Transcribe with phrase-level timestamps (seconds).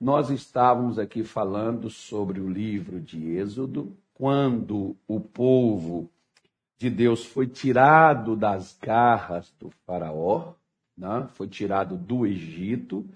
[0.00, 6.10] nós estávamos aqui falando sobre o livro de Êxodo, quando o povo
[6.78, 10.52] de Deus foi tirado das garras do Faraó,
[10.96, 11.28] né?
[11.32, 13.06] foi tirado do Egito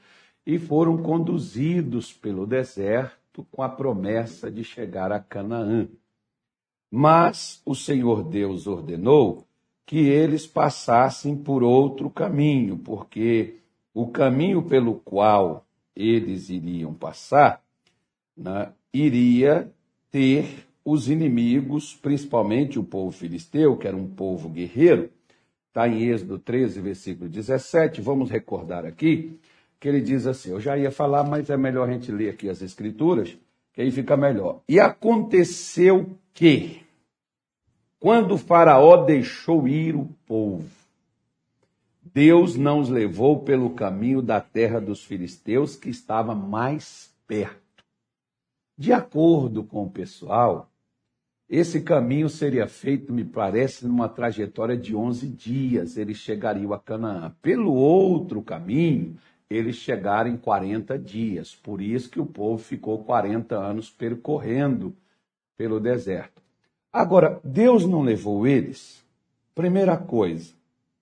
[0.47, 5.87] e foram conduzidos pelo deserto com a promessa de chegar a Canaã.
[6.91, 9.47] Mas o Senhor Deus ordenou
[9.87, 13.59] que eles passassem por outro caminho, porque
[13.93, 17.63] o caminho pelo qual eles iriam passar
[18.37, 19.71] né, iria
[20.11, 25.11] ter os inimigos, principalmente o povo filisteu, que era um povo guerreiro.
[25.69, 28.01] Está em Êxodo 13, versículo 17.
[28.01, 29.39] Vamos recordar aqui
[29.79, 32.49] que ele diz assim: Eu já ia falar, mas é melhor a gente ler aqui
[32.49, 33.37] as Escrituras,
[33.73, 34.63] que aí fica melhor.
[34.69, 36.83] E aconteceu que,
[37.99, 40.69] quando Faraó deixou ir o povo,
[42.13, 47.85] Deus não os levou pelo caminho da terra dos filisteus, que estava mais perto.
[48.77, 50.71] De acordo com o pessoal,
[51.49, 55.97] esse caminho seria feito, me parece, numa trajetória de 11 dias.
[55.97, 57.35] Eles chegariam a Canaã.
[57.43, 59.17] Pelo outro caminho,
[59.49, 61.55] eles chegaram em 40 dias.
[61.55, 64.97] Por isso que o povo ficou 40 anos percorrendo
[65.57, 66.41] pelo deserto.
[66.93, 69.05] Agora, Deus não levou eles?
[69.55, 70.55] Primeira coisa,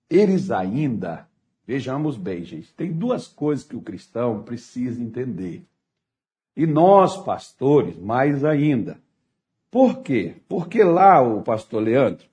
[0.09, 1.27] eles ainda,
[1.67, 5.63] vejamos bem, gente, tem duas coisas que o cristão precisa entender.
[6.55, 8.99] E nós, pastores, mais ainda.
[9.69, 10.35] Por quê?
[10.47, 12.25] Porque lá, o pastor Leandro,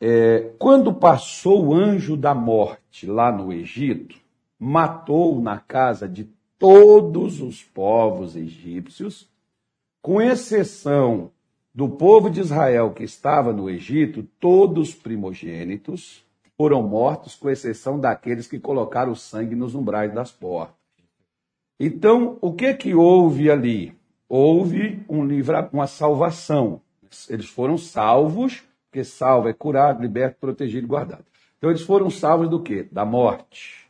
[0.00, 4.16] é, quando passou o anjo da morte lá no Egito,
[4.58, 6.28] matou na casa de
[6.58, 9.28] todos os povos egípcios,
[10.00, 11.30] com exceção
[11.74, 16.24] do povo de Israel que estava no Egito, todos primogênitos
[16.56, 20.76] foram mortos, com exceção daqueles que colocaram o sangue nos umbrais das portas.
[21.78, 23.96] Então, o que que houve ali?
[24.28, 26.80] Houve um livra, uma salvação.
[27.28, 31.24] Eles foram salvos, porque salvo é curado, liberto, protegido guardado.
[31.58, 32.88] Então, eles foram salvos do quê?
[32.90, 33.84] Da morte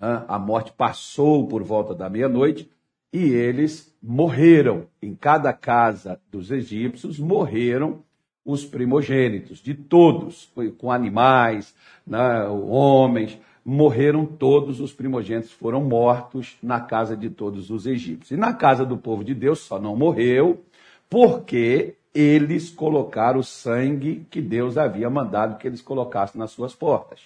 [0.00, 2.70] a morte passou por volta da meia-noite
[3.12, 4.86] e eles morreram.
[5.02, 8.04] Em cada casa dos egípcios morreram
[8.48, 11.74] os primogênitos, de todos, com animais,
[12.06, 18.30] né, homens, morreram todos os primogênitos, foram mortos na casa de todos os egípcios.
[18.30, 20.64] E na casa do povo de Deus só não morreu
[21.10, 27.20] porque eles colocaram o sangue que Deus havia mandado que eles colocassem nas suas portas.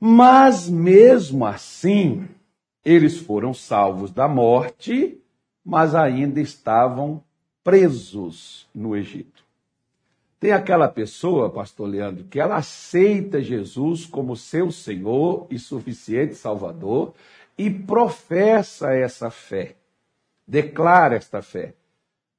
[0.00, 2.26] Mas mesmo assim,
[2.84, 5.16] eles foram salvos da morte,
[5.64, 7.22] mas ainda estavam
[7.62, 9.45] presos no Egito.
[10.38, 17.14] Tem aquela pessoa, pastor Leandro, que ela aceita Jesus como seu Senhor e suficiente Salvador
[17.56, 19.76] e professa essa fé,
[20.46, 21.74] declara esta fé.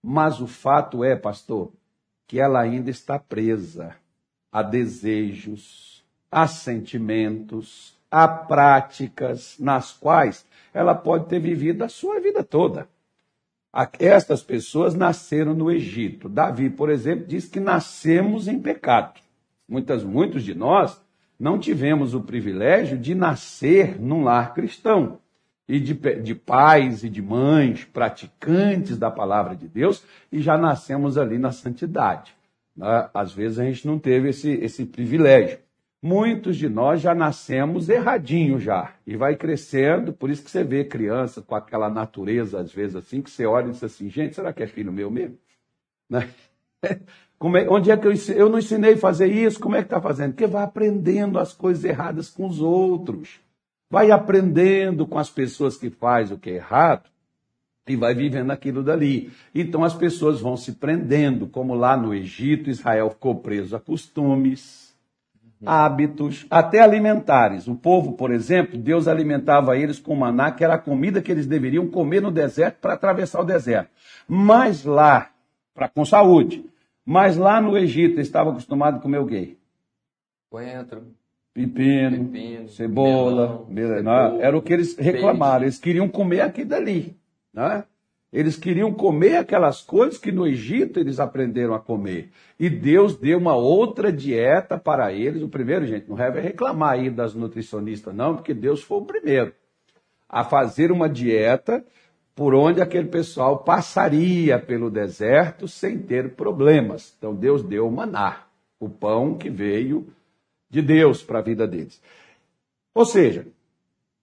[0.04, 1.72] Mas o fato é, pastor,
[2.28, 3.96] que ela ainda está presa
[4.52, 12.44] a desejos, há sentimentos, há práticas nas quais ela pode ter vivido a sua vida
[12.44, 12.88] toda.
[14.00, 16.28] Estas pessoas nasceram no Egito.
[16.28, 19.20] Davi, por exemplo, diz que nascemos em pecado.
[19.68, 21.00] Muitas, muitos de nós
[21.40, 25.20] não tivemos o privilégio de nascer num lar cristão
[25.68, 31.18] e de, de pais e de mães praticantes da palavra de Deus e já nascemos
[31.18, 32.34] ali na santidade.
[32.76, 33.10] Né?
[33.14, 35.60] Às vezes a gente não teve esse, esse privilégio.
[36.02, 40.86] Muitos de nós já nascemos erradinho já e vai crescendo, por isso que você vê
[40.86, 44.54] criança com aquela natureza às vezes assim que você olha e diz assim, gente, será
[44.54, 45.38] que é filho meu mesmo?
[46.10, 46.30] Né?
[46.82, 47.00] É,
[47.70, 49.60] onde é que eu, eu não ensinei a fazer isso?
[49.60, 50.32] Como é que está fazendo?
[50.32, 53.42] Porque vai aprendendo as coisas erradas com os outros,
[53.90, 57.10] vai aprendendo com as pessoas que faz o que é errado
[57.86, 59.32] e vai vivendo aquilo dali.
[59.54, 64.87] Então as pessoas vão se prendendo, como lá no Egito, Israel ficou preso a costumes
[65.66, 67.68] hábitos, até alimentares.
[67.68, 71.48] O povo, por exemplo, Deus alimentava eles com maná, que era a comida que eles
[71.48, 73.90] deveriam comer no deserto para atravessar o deserto.
[74.28, 75.32] Mas lá,
[75.74, 76.66] para com saúde,
[77.06, 79.56] mas lá no Egito eles estavam acostumados a comer o quê?
[80.50, 81.04] Coentro.
[81.54, 85.64] Pepino, Pepino cebola, melão, cebola, era o que eles reclamaram.
[85.64, 87.18] Eles queriam comer aquilo dali.
[87.52, 87.84] Né?
[88.32, 92.30] Eles queriam comer aquelas coisas que no Egito eles aprenderam a comer.
[92.60, 95.42] E Deus deu uma outra dieta para eles.
[95.42, 99.54] O primeiro, gente, não deve reclamar aí das nutricionistas, não, porque Deus foi o primeiro
[100.30, 101.84] a fazer uma dieta
[102.36, 107.16] por onde aquele pessoal passaria pelo deserto sem ter problemas.
[107.18, 108.44] Então Deus deu o maná,
[108.80, 110.08] o pão que veio
[110.70, 112.02] de Deus para a vida deles.
[112.94, 113.48] Ou seja,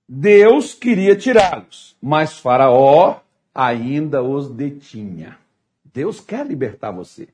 [0.06, 3.23] Deus queria tirá-los, mas Faraó
[3.54, 5.38] ainda os detinha.
[5.84, 7.28] Deus quer libertar você,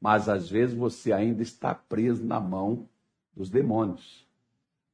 [0.00, 2.88] mas às vezes você ainda está preso na mão
[3.36, 4.24] dos demônios.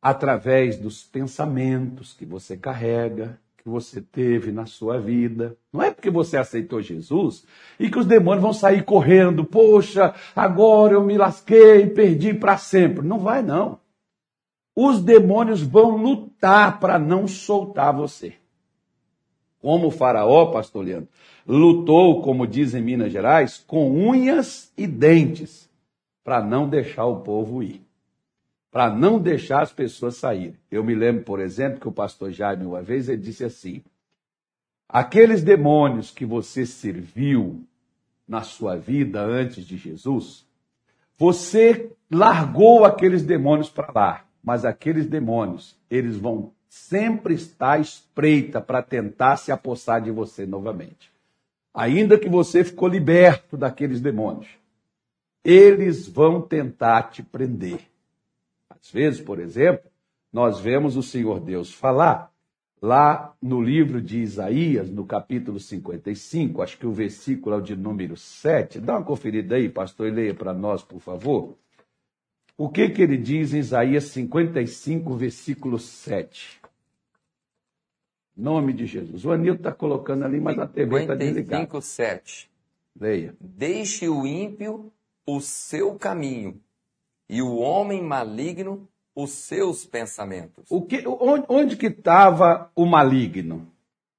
[0.00, 5.56] Através dos pensamentos que você carrega, que você teve na sua vida.
[5.72, 7.46] Não é porque você aceitou Jesus
[7.78, 9.44] e que os demônios vão sair correndo.
[9.44, 13.06] Poxa, agora eu me lasquei, perdi para sempre.
[13.06, 13.78] Não vai, não.
[14.74, 18.34] Os demônios vão lutar para não soltar você.
[19.62, 21.08] Como o faraó, pastor Leandro,
[21.46, 25.70] lutou, como dizem em Minas Gerais, com unhas e dentes,
[26.22, 27.82] para não deixar o povo ir
[28.72, 30.56] para não deixar as pessoas saírem.
[30.70, 33.82] Eu me lembro, por exemplo, que o pastor Jaime, uma vez, ele disse assim:
[34.88, 37.62] aqueles demônios que você serviu
[38.26, 40.46] na sua vida antes de Jesus,
[41.18, 48.82] você largou aqueles demônios para lá, mas aqueles demônios, eles vão sempre estar espreita para
[48.82, 51.12] tentar se apossar de você novamente.
[51.74, 54.48] Ainda que você ficou liberto daqueles demônios,
[55.44, 57.80] eles vão tentar te prender.
[58.70, 59.84] Às vezes, por exemplo,
[60.32, 62.32] nós vemos o Senhor Deus falar
[62.80, 67.76] lá no livro de Isaías, no capítulo 55, acho que o versículo é o de
[67.76, 68.80] número 7.
[68.80, 71.54] Dá uma conferida aí, pastor, e leia para nós, por favor.
[72.56, 76.61] O que, que ele diz em Isaías 55, versículo 7?
[78.36, 79.24] Nome de Jesus.
[79.24, 81.64] O Anil está colocando ali, mas a TV está desligada.
[81.64, 82.50] 55, 7.
[82.98, 83.34] Leia.
[83.40, 84.92] Deixe o ímpio
[85.26, 86.60] o seu caminho
[87.28, 90.64] e o homem maligno os seus pensamentos.
[90.70, 93.70] O que, onde, onde que estava o maligno?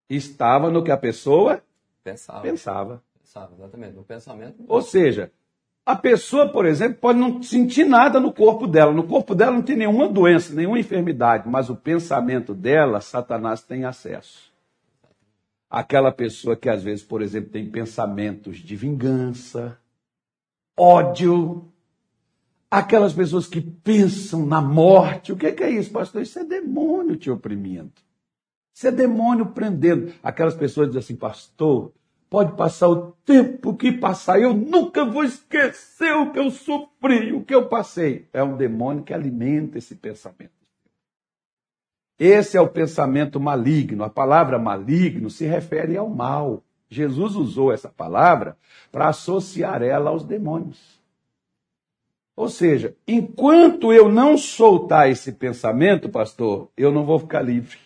[0.09, 1.63] Estava no que a pessoa
[2.03, 2.41] pensava.
[2.41, 3.03] Pensava.
[3.19, 3.95] Pensava, exatamente.
[3.95, 4.63] No pensamento.
[4.67, 5.31] Ou seja,
[5.85, 8.93] a pessoa, por exemplo, pode não sentir nada no corpo dela.
[8.93, 13.83] No corpo dela não tem nenhuma doença, nenhuma enfermidade, mas o pensamento dela, Satanás tem
[13.83, 14.51] acesso.
[15.69, 19.77] Aquela pessoa que às vezes, por exemplo, tem pensamentos de vingança,
[20.77, 21.67] ódio,
[22.71, 25.33] aquelas pessoas que pensam na morte.
[25.33, 26.21] O que é isso, pastor?
[26.21, 27.91] Isso é demônio te oprimindo.
[28.73, 30.13] Isso é demônio prendendo.
[30.23, 31.91] Aquelas pessoas dizem assim, pastor,
[32.33, 37.43] pode passar o tempo que passar, eu nunca vou esquecer o que eu sofri, o
[37.43, 38.27] que eu passei.
[38.33, 40.49] É um demônio que alimenta esse pensamento.
[42.17, 44.03] Esse é o pensamento maligno.
[44.03, 46.63] A palavra maligno se refere ao mal.
[46.89, 48.57] Jesus usou essa palavra
[48.91, 50.99] para associar ela aos demônios.
[52.35, 57.77] Ou seja, enquanto eu não soltar esse pensamento, pastor, eu não vou ficar livre.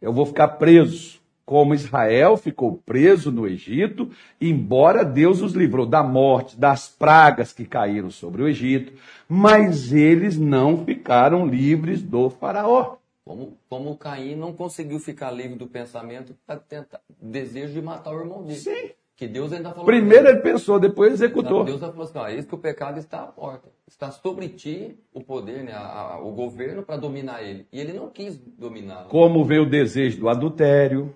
[0.00, 4.10] Eu vou ficar preso, como Israel ficou preso no Egito,
[4.40, 8.92] embora Deus os livrou da morte, das pragas que caíram sobre o Egito,
[9.28, 12.96] mas eles não ficaram livres do faraó.
[13.24, 18.20] Como, como Caim não conseguiu ficar livre do pensamento para tentar desejo de matar o
[18.20, 18.58] irmão dele.
[18.58, 18.90] Sim.
[19.14, 19.84] Que Deus ainda falou.
[19.84, 21.62] Primeiro ele pensou, depois executou.
[21.62, 23.68] Deus falou assim: ó, eis que o pecado está à porta.
[23.86, 27.66] Está sobre ti o poder, né, a, a, o governo para dominar ele.
[27.72, 29.10] E ele não quis dominá-lo.
[29.10, 31.14] Como veio o desejo do adultério,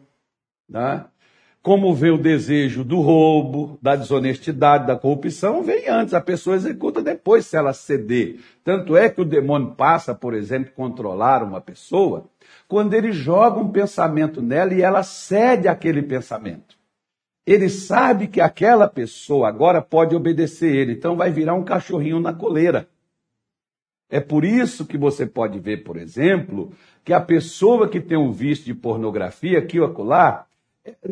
[0.69, 1.05] né?
[1.63, 6.15] como veio o desejo do roubo, da desonestidade, da corrupção, vem antes.
[6.15, 8.39] A pessoa executa depois se ela ceder.
[8.63, 12.29] Tanto é que o demônio passa, por exemplo, controlar uma pessoa
[12.69, 16.77] quando ele joga um pensamento nela e ela cede aquele pensamento
[17.47, 22.35] ele sabe que aquela pessoa agora pode obedecer ele, então vai virar um cachorrinho na
[22.35, 22.89] coleira.
[24.11, 26.73] É por isso que você pode ver, por exemplo,
[27.05, 30.47] que a pessoa que tem um vício de pornografia, aqui ou acolá,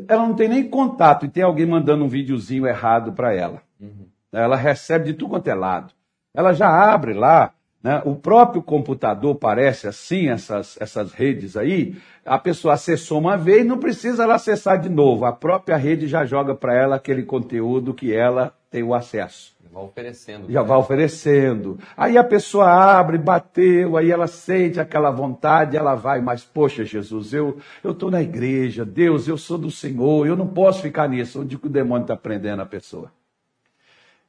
[0.08, 3.62] ela não tem nem contato e tem alguém mandando um videozinho errado para ela.
[3.80, 4.06] Uhum.
[4.32, 5.92] Ela recebe de tudo quanto é lado.
[6.34, 7.52] Ela já abre lá
[7.84, 8.00] né?
[8.06, 13.76] O próprio computador parece assim, essas, essas redes aí, a pessoa acessou uma vez, não
[13.76, 15.26] precisa ela acessar de novo.
[15.26, 19.54] A própria rede já joga para ela aquele conteúdo que ela tem o acesso.
[19.62, 20.50] Já vai oferecendo.
[20.50, 21.78] Já vai oferecendo.
[21.94, 27.34] Aí a pessoa abre, bateu, aí ela sente aquela vontade, ela vai, mas poxa, Jesus,
[27.34, 31.56] eu estou na igreja, Deus, eu sou do Senhor, eu não posso ficar nisso, onde
[31.56, 33.12] o demônio está prendendo a pessoa.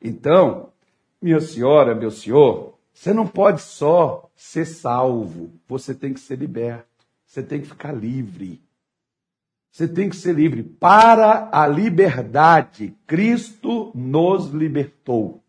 [0.02, 0.68] Então,
[1.22, 6.88] minha senhora, meu senhor, você não pode só ser salvo, você tem que ser liberto.
[7.26, 8.64] Você tem que ficar livre.
[9.70, 10.64] Você tem que ser livre.
[10.64, 15.44] Para a liberdade, Cristo nos libertou.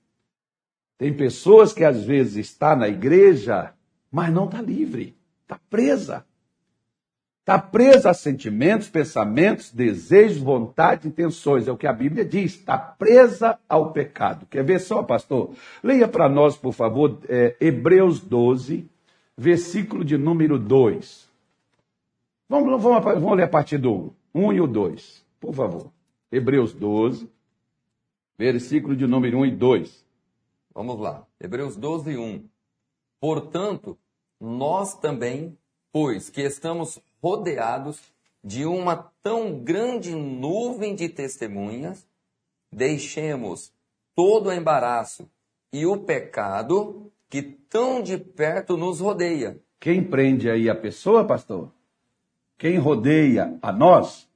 [0.99, 3.73] Tem pessoas que às vezes está na igreja,
[4.11, 6.27] mas não está livre, está presa.
[7.47, 11.69] Está presa a sentimentos, pensamentos, desejos, vontades, intenções.
[11.69, 12.55] É o que a Bíblia diz.
[12.55, 14.47] Está presa ao pecado.
[14.47, 15.55] Quer ver só, pastor?
[15.81, 18.91] Leia para nós, por favor, é, Hebreus 12,
[19.37, 21.31] versículo de número 2.
[22.49, 25.93] Vamos, vamos, vamos ler a partir do 1, 1 e o 2, por favor.
[26.33, 27.31] Hebreus 12,
[28.37, 30.05] versículo de número 1 e 2.
[30.75, 31.25] Vamos lá.
[31.41, 32.45] Hebreus 12, 1.
[33.21, 33.97] Portanto,
[34.41, 35.57] nós também,
[35.93, 38.01] pois que estamos rodeados
[38.43, 42.07] de uma tão grande nuvem de testemunhas,
[42.73, 43.73] deixemos
[44.15, 45.29] todo o embaraço
[45.73, 49.59] e o pecado que tão de perto nos rodeia.
[49.81, 51.71] Quem prende aí a pessoa, pastor?
[52.57, 54.29] Quem rodeia a nós?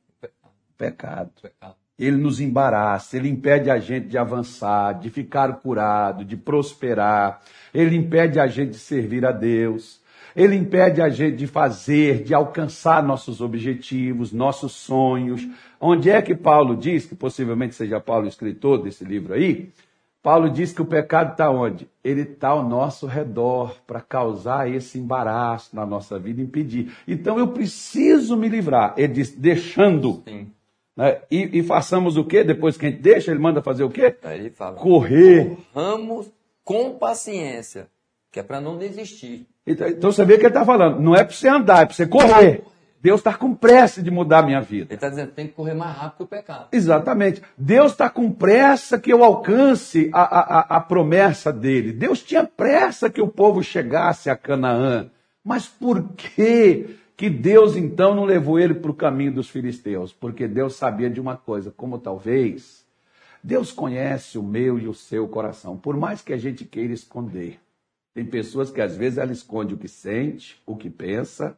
[0.76, 1.30] Pecado.
[1.40, 1.74] Pecado.
[1.98, 7.42] Ele nos embaraça, ele impede a gente de avançar, de ficar curado, de prosperar.
[7.74, 9.99] Ele impede a gente de servir a Deus.
[10.34, 15.46] Ele impede a gente de fazer, de alcançar nossos objetivos, nossos sonhos.
[15.80, 19.70] Onde é que Paulo diz, que possivelmente seja Paulo o escritor desse livro aí,
[20.22, 21.88] Paulo diz que o pecado está onde?
[22.04, 26.92] Ele está ao nosso redor para causar esse embaraço na nossa vida, impedir.
[27.08, 28.94] Então eu preciso me livrar.
[28.98, 30.22] Ele diz, deixando.
[30.28, 30.50] Sim.
[30.94, 31.22] Né?
[31.30, 32.44] E, e façamos o quê?
[32.44, 34.14] Depois que a gente deixa, ele manda fazer o quê?
[34.22, 35.56] Aí ele fala: Correr.
[35.72, 36.30] corramos
[36.62, 37.88] com paciência,
[38.30, 39.46] que é para não desistir.
[39.66, 41.00] Então, então você vê o que ele está falando.
[41.00, 42.62] Não é para você andar, é para você correr.
[43.02, 44.88] Deus está com pressa de mudar a minha vida.
[44.90, 46.68] Ele está dizendo que tem que correr mais rápido que o pecado.
[46.70, 47.42] Exatamente.
[47.56, 51.92] Deus está com pressa que eu alcance a, a, a promessa dele.
[51.92, 55.10] Deus tinha pressa que o povo chegasse a Canaã.
[55.42, 60.12] Mas por que, que Deus então não levou ele para o caminho dos filisteus?
[60.12, 62.84] Porque Deus sabia de uma coisa, como talvez
[63.42, 67.58] Deus conhece o meu e o seu coração, por mais que a gente queira esconder.
[68.20, 71.56] Tem pessoas que às vezes ela esconde o que sente, o que pensa,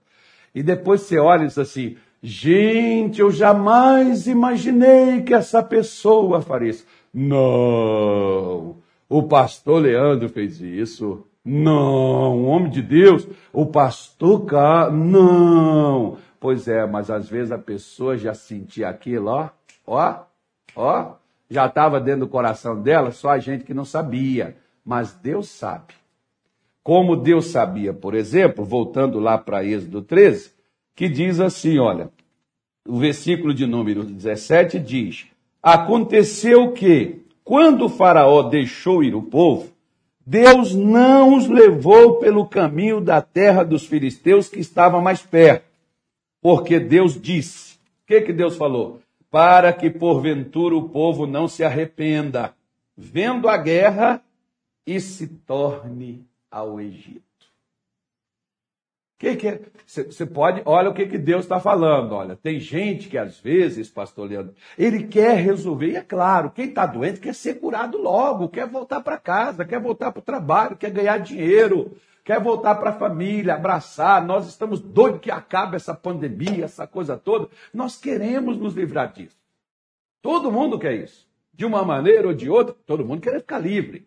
[0.55, 6.71] e depois você olha e diz assim: gente, eu jamais imaginei que essa pessoa faria
[6.71, 6.87] isso.
[7.13, 8.77] Não,
[9.09, 11.27] o pastor Leandro fez isso.
[11.45, 16.17] Não, um homem de Deus, o pastor Cá, não.
[16.39, 19.49] Pois é, mas às vezes a pessoa já sentia aquilo, ó,
[19.85, 20.21] ó,
[20.77, 21.15] ó,
[21.51, 24.57] já estava dentro do coração dela, só a gente que não sabia.
[24.85, 26.02] Mas Deus sabe.
[26.83, 30.53] Como Deus sabia, por exemplo, voltando lá para Êxodo 13,
[30.97, 32.11] que diz assim: olha,
[32.87, 35.27] o versículo de número 17 diz:
[35.63, 39.71] Aconteceu que, quando o Faraó deixou ir o povo,
[40.27, 45.65] Deus não os levou pelo caminho da terra dos filisteus que estava mais perto,
[46.41, 49.01] porque Deus disse: o que, que Deus falou?
[49.31, 52.53] Para que porventura o povo não se arrependa,
[52.97, 54.21] vendo a guerra
[54.85, 57.23] e se torne ao Egito.
[59.23, 59.61] Que que é?
[59.87, 62.13] Você pode, olha o que, que Deus está falando.
[62.13, 66.65] Olha, tem gente que às vezes, pastor Leandro, ele quer resolver, e é claro, quem
[66.65, 70.77] está doente quer ser curado logo, quer voltar para casa, quer voltar para o trabalho,
[70.77, 74.27] quer ganhar dinheiro, quer voltar para a família, abraçar.
[74.27, 77.49] Nós estamos doidos que acabe essa pandemia, essa coisa toda.
[77.73, 79.39] Nós queremos nos livrar disso.
[80.21, 81.29] Todo mundo quer isso.
[81.55, 84.05] De uma maneira ou de outra, todo mundo quer ficar livre.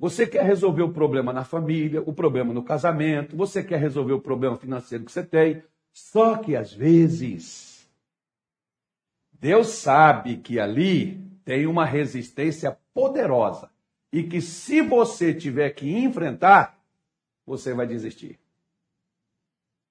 [0.00, 4.20] Você quer resolver o problema na família, o problema no casamento, você quer resolver o
[4.20, 5.62] problema financeiro que você tem.
[5.92, 7.86] Só que às vezes
[9.30, 13.70] Deus sabe que ali tem uma resistência poderosa
[14.10, 16.82] e que se você tiver que enfrentar,
[17.44, 18.40] você vai desistir.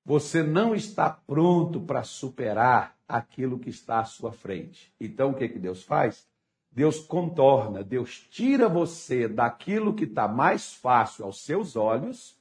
[0.03, 4.91] Você não está pronto para superar aquilo que está à sua frente.
[4.99, 6.27] Então o que, que Deus faz?
[6.71, 12.37] Deus contorna, Deus tira você daquilo que está mais fácil aos seus olhos,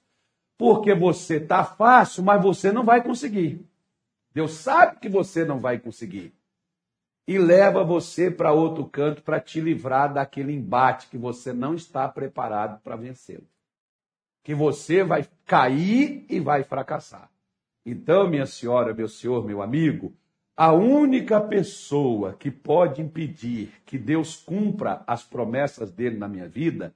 [0.56, 3.64] porque você está fácil, mas você não vai conseguir.
[4.32, 6.34] Deus sabe que você não vai conseguir.
[7.26, 12.08] E leva você para outro canto para te livrar daquele embate que você não está
[12.08, 13.46] preparado para vencê-lo.
[14.42, 17.30] Que você vai cair e vai fracassar.
[17.84, 20.14] Então, minha senhora, meu senhor, meu amigo,
[20.60, 26.92] a única pessoa que pode impedir que Deus cumpra as promessas dele na minha vida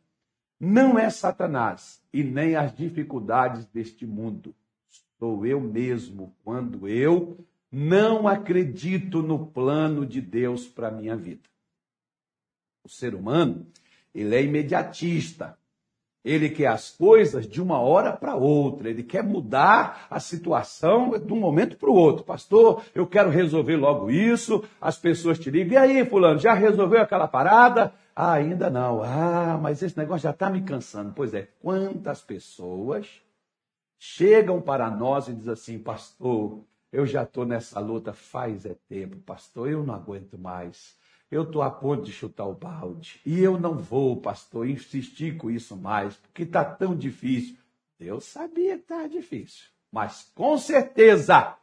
[0.58, 4.52] não é Satanás e nem as dificuldades deste mundo.
[5.16, 7.38] Sou eu mesmo quando eu
[7.70, 11.48] não acredito no plano de Deus para minha vida.
[12.82, 13.64] O ser humano,
[14.12, 15.56] ele é imediatista.
[16.24, 18.88] Ele quer as coisas de uma hora para outra.
[18.88, 22.24] Ele quer mudar a situação de um momento para o outro.
[22.24, 24.62] Pastor, eu quero resolver logo isso.
[24.80, 25.74] As pessoas te ligam.
[25.74, 27.92] E aí, fulano, já resolveu aquela parada?
[28.14, 29.02] Ah, ainda não.
[29.02, 31.12] Ah, mas esse negócio já está me cansando.
[31.14, 33.20] Pois é, quantas pessoas
[33.98, 36.60] chegam para nós e dizem assim, pastor,
[36.92, 40.94] eu já estou nessa luta faz é tempo, pastor, eu não aguento mais
[41.32, 43.18] eu estou a ponto de chutar o balde.
[43.24, 47.56] E eu não vou, pastor, insistir com isso mais, porque está tão difícil.
[47.98, 49.64] Deus sabia que estava difícil.
[49.90, 51.56] Mas com certeza,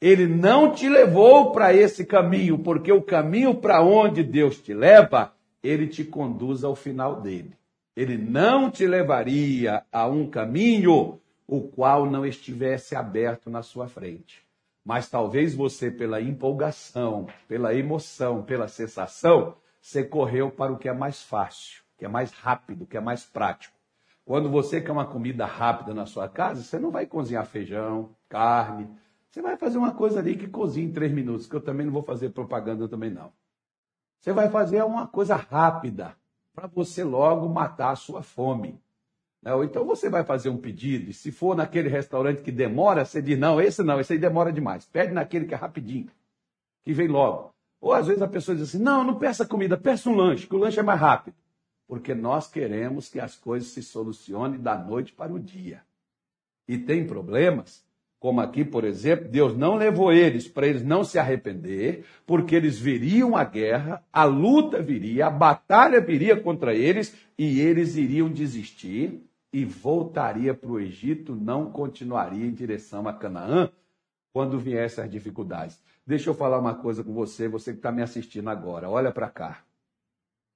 [0.00, 5.32] Ele não te levou para esse caminho, porque o caminho para onde Deus te leva,
[5.62, 7.56] ele te conduz ao final dele.
[7.96, 14.47] Ele não te levaria a um caminho o qual não estivesse aberto na sua frente.
[14.88, 20.94] Mas talvez você, pela empolgação, pela emoção, pela sensação, você correu para o que é
[20.94, 23.76] mais fácil, que é mais rápido, que é mais prático.
[24.24, 28.88] Quando você quer uma comida rápida na sua casa, você não vai cozinhar feijão, carne.
[29.28, 31.92] Você vai fazer uma coisa ali que cozinha em três minutos, que eu também não
[31.92, 33.30] vou fazer propaganda também não.
[34.18, 36.16] Você vai fazer uma coisa rápida,
[36.54, 38.80] para você logo matar a sua fome.
[39.42, 39.54] Né?
[39.54, 43.22] Ou então você vai fazer um pedido, e se for naquele restaurante que demora, você
[43.22, 44.86] diz, não, esse não, esse aí demora demais.
[44.86, 46.10] Pede naquele que é rapidinho,
[46.84, 47.54] que vem logo.
[47.80, 50.54] Ou às vezes a pessoa diz assim, não, não peça comida, peça um lanche, que
[50.54, 51.34] o lanche é mais rápido
[51.88, 55.80] porque nós queremos que as coisas se solucionem da noite para o dia.
[56.68, 57.82] E tem problemas,
[58.20, 62.78] como aqui, por exemplo, Deus não levou eles para eles não se arrepender, porque eles
[62.78, 69.22] viriam a guerra, a luta viria, a batalha viria contra eles e eles iriam desistir
[69.52, 73.70] e voltaria para o Egito, não continuaria em direção a Canaã
[74.32, 75.80] quando viessem as dificuldades.
[76.06, 79.30] Deixa eu falar uma coisa com você, você que está me assistindo agora, olha para
[79.30, 79.64] cá.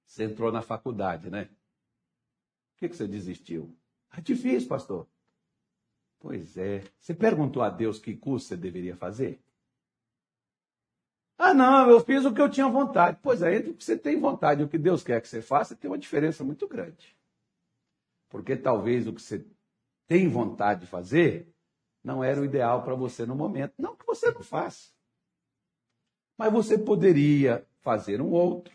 [0.05, 1.45] Você entrou na faculdade, né?
[1.45, 3.75] Por que, que você desistiu?
[4.15, 5.07] É difícil, pastor.
[6.19, 6.83] Pois é.
[6.99, 9.39] Você perguntou a Deus que curso você deveria fazer?
[11.37, 13.17] Ah, não, eu fiz o que eu tinha vontade.
[13.21, 15.41] Pois é, entre o que você tem vontade e o que Deus quer que você
[15.41, 17.15] faça, tem uma diferença muito grande.
[18.33, 19.45] Porque talvez o que você
[20.07, 21.53] tem vontade de fazer
[22.03, 23.75] não era o ideal para você no momento.
[23.77, 24.89] Não que você não faça.
[26.35, 28.73] Mas você poderia fazer um outro.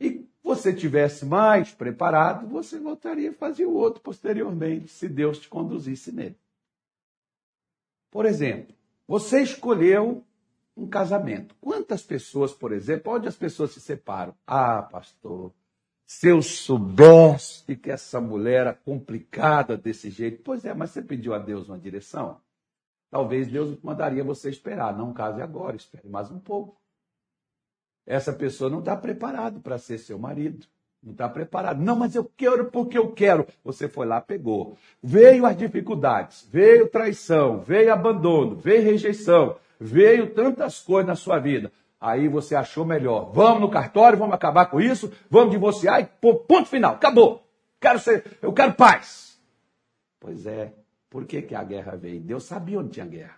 [0.00, 5.48] E você tivesse mais preparado, você voltaria a fazer o outro posteriormente, se Deus te
[5.48, 6.36] conduzisse nele.
[8.10, 8.74] Por exemplo,
[9.06, 10.24] você escolheu
[10.76, 11.54] um casamento.
[11.60, 14.34] Quantas pessoas, por exemplo, onde as pessoas se separam?
[14.44, 15.52] Ah, pastor,
[16.06, 20.42] se eu soubesse que essa mulher era complicada desse jeito.
[20.44, 22.40] Pois é, mas você pediu a Deus uma direção?
[23.10, 24.96] Talvez Deus mandaria você esperar.
[24.96, 26.80] Não case agora, espere mais um pouco.
[28.06, 30.66] Essa pessoa não está preparado para ser seu marido.
[31.02, 31.82] Não está preparado.
[31.82, 33.46] Não, mas eu quero porque eu quero.
[33.64, 34.76] Você foi lá, pegou.
[35.02, 41.70] Veio as dificuldades, veio traição, veio abandono, veio rejeição, veio tantas coisas na sua vida.
[42.00, 43.32] Aí você achou melhor.
[43.32, 47.46] Vamos no cartório, vamos acabar com isso, vamos divorciar e pô, ponto final, acabou.
[47.80, 49.40] Quero ser, eu quero paz.
[50.20, 50.74] Pois é.
[51.08, 52.20] Por que, que a guerra veio?
[52.20, 53.36] Deus sabia onde tinha guerra.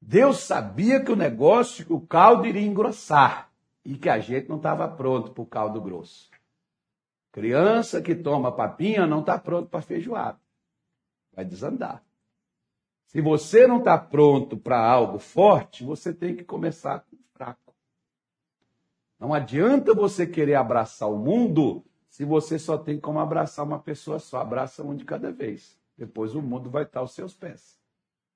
[0.00, 3.50] Deus sabia que o negócio, que o caldo iria engrossar
[3.84, 6.30] e que a gente não estava pronto para o caldo grosso.
[7.32, 10.40] Criança que toma papinha não está pronto para feijoada.
[11.32, 12.02] Vai desandar.
[13.16, 17.74] Se você não está pronto para algo forte, você tem que começar com fraco.
[19.18, 24.18] Não adianta você querer abraçar o mundo se você só tem como abraçar uma pessoa
[24.18, 24.42] só.
[24.42, 25.78] Abraça um de cada vez.
[25.96, 27.80] Depois o mundo vai estar aos seus pés.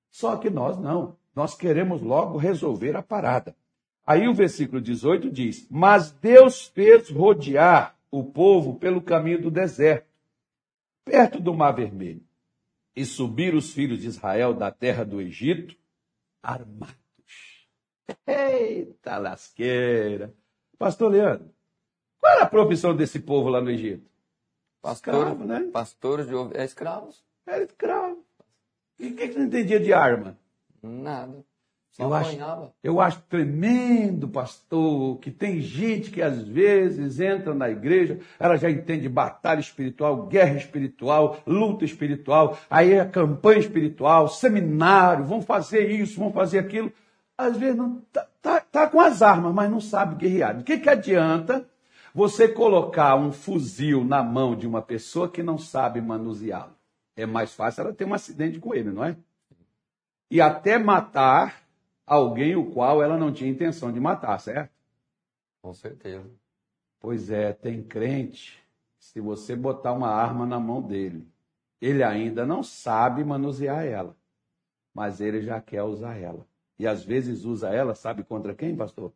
[0.09, 1.15] Só que nós não.
[1.35, 3.55] Nós queremos logo resolver a parada.
[4.03, 10.09] Aí o versículo 18 diz: Mas Deus fez rodear o povo pelo caminho do deserto,
[11.05, 12.23] perto do Mar Vermelho,
[12.95, 15.75] e subir os filhos de Israel da terra do Egito
[16.41, 16.95] armados.
[18.25, 20.33] Eita lasqueira!
[20.77, 21.53] Pastor Leandro,
[22.19, 24.09] qual era a profissão desse povo lá no Egito?
[24.81, 25.69] Pastor, escravo, né?
[25.71, 27.23] Pastores de é, escravos.
[27.45, 28.25] Era escravo.
[28.99, 30.37] E o que, que você entendia de arma?
[30.81, 31.45] Nada.
[31.91, 32.37] Só eu acho,
[32.81, 38.69] eu acho tremendo, pastor, que tem gente que às vezes entra na igreja, ela já
[38.69, 46.17] entende batalha espiritual, guerra espiritual, luta espiritual, aí é campanha espiritual, seminário, vão fazer isso,
[46.17, 46.93] vão fazer aquilo.
[47.37, 50.59] Às vezes não tá, tá, tá com as armas, mas não sabe guerrear.
[50.59, 51.67] O que, que adianta
[52.15, 56.73] você colocar um fuzil na mão de uma pessoa que não sabe manuseá-lo?
[57.17, 59.17] É mais fácil ela ter um acidente com ele, não é?
[60.31, 61.60] e até matar
[62.11, 64.73] alguém o qual ela não tinha intenção de matar, certo?
[65.61, 66.29] Com certeza.
[66.99, 68.61] Pois é, tem crente,
[68.99, 71.25] se você botar uma arma na mão dele,
[71.79, 74.15] ele ainda não sabe manusear ela,
[74.93, 76.45] mas ele já quer usar ela.
[76.77, 79.13] E às vezes usa ela, sabe contra quem, pastor?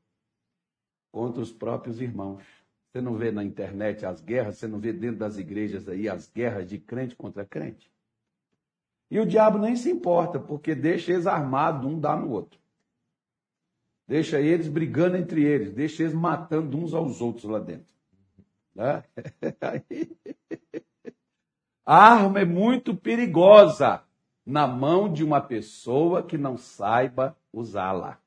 [1.11, 2.43] Contra os próprios irmãos.
[2.87, 6.31] Você não vê na internet as guerras, você não vê dentro das igrejas aí as
[6.31, 7.91] guerras de crente contra crente?
[9.11, 12.57] E o diabo nem se importa, porque deixa eles armados, um dá no outro.
[14.07, 17.93] Deixa eles brigando entre eles, deixa eles matando uns aos outros lá dentro.
[18.73, 19.03] Né?
[21.85, 24.03] A arma é muito perigosa
[24.45, 28.19] na mão de uma pessoa que não saiba usá-la.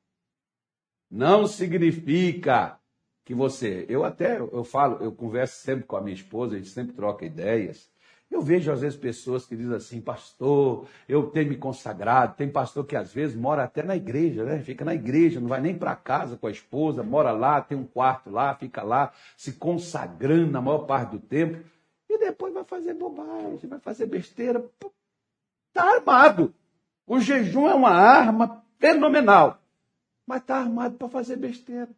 [1.09, 2.79] Não significa
[3.25, 3.85] que você.
[3.89, 7.25] Eu até eu falo, eu converso sempre com a minha esposa, a gente sempre troca
[7.25, 7.89] ideias.
[8.31, 12.35] Eu vejo às vezes pessoas que dizem assim, pastor, eu tenho me consagrado.
[12.35, 14.59] Tem pastor que às vezes mora até na igreja, né?
[14.59, 17.85] Fica na igreja, não vai nem para casa com a esposa, mora lá, tem um
[17.85, 21.63] quarto lá, fica lá, se consagrando na maior parte do tempo.
[22.07, 24.63] E depois vai fazer bobagem, vai fazer besteira.
[25.69, 26.53] Está armado.
[27.07, 29.59] O jejum é uma arma fenomenal,
[30.25, 31.89] mas está armado para fazer besteira.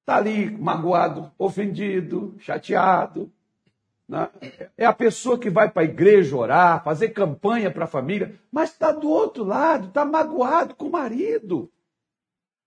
[0.00, 3.30] Está ali magoado, ofendido, chateado.
[4.08, 4.28] Né?
[4.76, 8.70] É a pessoa que vai para a igreja orar, fazer campanha para a família, mas
[8.70, 11.70] está do outro lado, está magoado com o marido,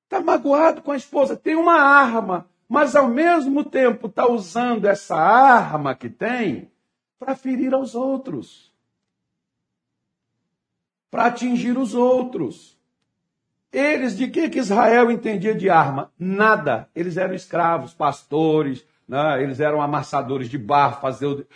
[0.03, 1.37] está magoado com a esposa.
[1.37, 6.71] Tem uma arma, mas ao mesmo tempo está usando essa arma que tem
[7.19, 8.73] para ferir aos outros,
[11.09, 12.77] para atingir os outros.
[13.71, 16.11] Eles, de que, que Israel entendia de arma?
[16.17, 16.89] Nada.
[16.95, 19.41] Eles eram escravos, pastores, né?
[19.41, 21.01] eles eram amassadores de barro,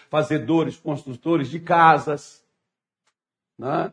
[0.09, 2.45] fazedores, construtores de casas.
[3.57, 3.91] Né?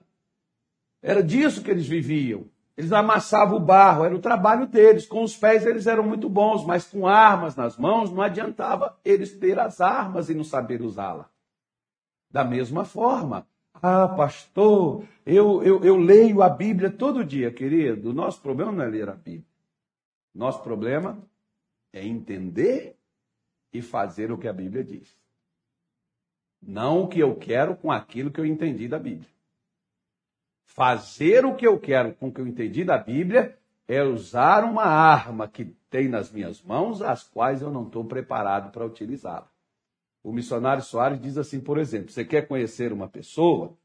[1.03, 2.47] Era disso que eles viviam.
[2.77, 5.07] Eles amassavam o barro, era o trabalho deles.
[5.07, 9.37] Com os pés eles eram muito bons, mas com armas nas mãos não adiantava eles
[9.37, 11.29] ter as armas e não saber usá-la.
[12.31, 13.47] Da mesma forma,
[13.83, 18.11] ah, pastor, eu, eu, eu leio a Bíblia todo dia, querido.
[18.11, 19.45] O nosso problema não é ler a Bíblia.
[20.33, 21.19] Nosso problema
[21.93, 22.98] é entender
[23.73, 25.17] e fazer o que a Bíblia diz.
[26.61, 29.29] Não o que eu quero com aquilo que eu entendi da Bíblia.
[30.65, 34.85] Fazer o que eu quero com o que eu entendi da Bíblia é usar uma
[34.85, 39.49] arma que tem nas minhas mãos, as quais eu não estou preparado para utilizá-la.
[40.23, 43.77] O missionário Soares diz assim, por exemplo: você quer conhecer uma pessoa,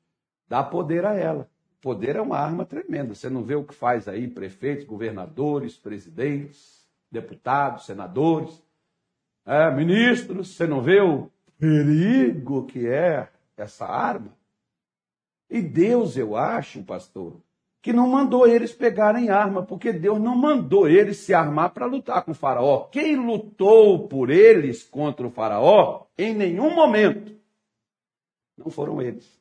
[0.47, 1.49] dá poder a ela.
[1.81, 3.13] Poder é uma arma tremenda.
[3.13, 8.62] Você não vê o que faz aí prefeitos, governadores, presidentes, deputados, senadores,
[9.45, 10.55] é, ministros.
[10.55, 14.35] Você não vê o perigo que é essa arma?
[15.49, 17.35] E Deus, eu acho, pastor,
[17.81, 22.23] que não mandou eles pegarem arma, porque Deus não mandou eles se armar para lutar
[22.23, 22.85] com o Faraó.
[22.85, 27.35] Quem lutou por eles contra o Faraó, em nenhum momento,
[28.57, 29.39] não foram eles.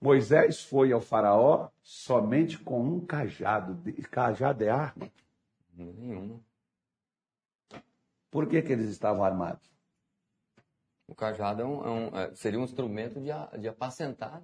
[0.00, 3.76] Moisés foi ao Faraó somente com um cajado.
[4.10, 5.10] Cajado é arma?
[5.76, 6.40] Nenhuma.
[8.30, 9.68] Por que, que eles estavam armados?
[11.06, 14.42] O cajado é um, é um, é, seria um instrumento de, de apacentar.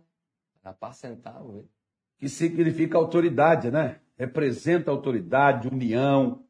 [0.62, 1.68] Apacentar o
[2.18, 4.00] que significa autoridade, né?
[4.16, 6.42] Representa autoridade, união.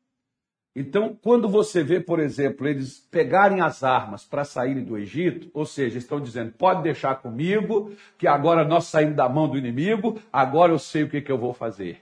[0.77, 5.65] Então, quando você vê, por exemplo, eles pegarem as armas para saírem do Egito, ou
[5.65, 10.73] seja, estão dizendo: pode deixar comigo, que agora nós saímos da mão do inimigo, agora
[10.73, 12.01] eu sei o que, que eu vou fazer.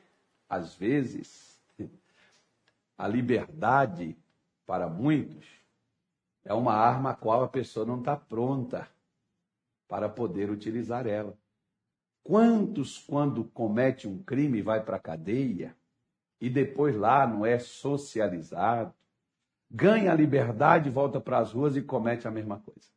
[0.48, 1.58] Às vezes,
[2.98, 4.16] a liberdade,
[4.72, 5.46] para muitos,
[6.42, 8.88] é uma arma a qual a pessoa não está pronta
[9.86, 11.36] para poder utilizar ela.
[12.24, 15.76] Quantos, quando comete um crime, vai para a cadeia
[16.40, 18.94] e depois lá não é socializado,
[19.70, 22.88] ganha a liberdade, volta para as ruas e comete a mesma coisa?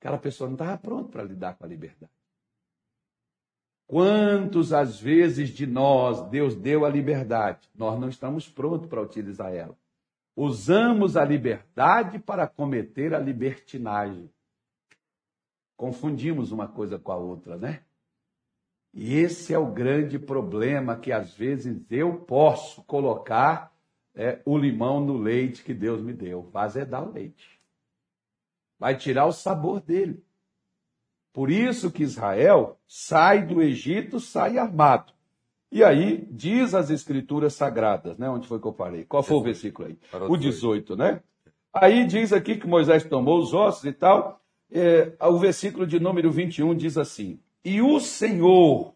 [0.00, 2.10] Aquela pessoa não estava pronta para lidar com a liberdade.
[3.86, 9.52] Quantos, às vezes, de nós, Deus deu a liberdade, nós não estamos prontos para utilizar
[9.52, 9.81] ela.
[10.34, 14.30] Usamos a liberdade para cometer a libertinagem
[15.82, 17.82] confundimos uma coisa com a outra, né?
[18.94, 23.74] E esse é o grande problema que às vezes eu posso colocar
[24.14, 26.42] é, o limão no leite que Deus me deu.
[26.52, 27.60] Vai azedar o leite.
[28.78, 30.22] Vai tirar o sabor dele.
[31.32, 35.12] Por isso que Israel sai do Egito, sai armado.
[35.72, 38.28] E aí diz as escrituras sagradas, né?
[38.28, 39.04] Onde foi que eu parei?
[39.04, 39.98] Qual foi o versículo aí?
[40.28, 41.22] O 18, né?
[41.72, 44.38] Aí diz aqui que Moisés tomou os ossos e tal,
[44.70, 48.94] é, o versículo de número 21 diz assim: E o Senhor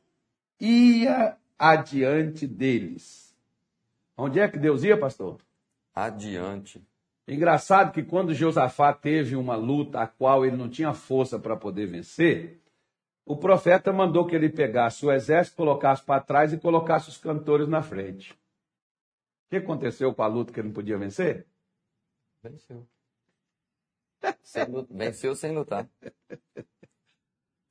[0.61, 3.35] ia adiante deles.
[4.15, 5.39] Onde é que Deus ia, pastor?
[5.95, 6.83] Adiante.
[7.27, 11.87] Engraçado que quando Josafá teve uma luta a qual ele não tinha força para poder
[11.87, 12.61] vencer,
[13.27, 17.67] o profeta mandou que ele pegasse o exército, colocasse para trás e colocasse os cantores
[17.67, 18.33] na frente.
[18.33, 21.45] O que aconteceu com a luta que ele não podia vencer?
[22.41, 22.87] Venceu.
[24.43, 25.89] Sem venceu sem lutar.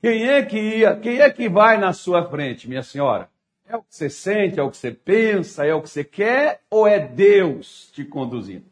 [0.01, 3.29] Quem é que ia, quem é que vai na sua frente, minha senhora?
[3.65, 6.61] É o que você sente, é o que você pensa, é o que você quer
[6.69, 8.69] ou é Deus te conduzindo?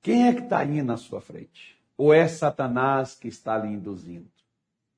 [0.00, 1.76] Quem é que está indo na sua frente?
[1.96, 4.33] Ou é Satanás que está lhe induzindo?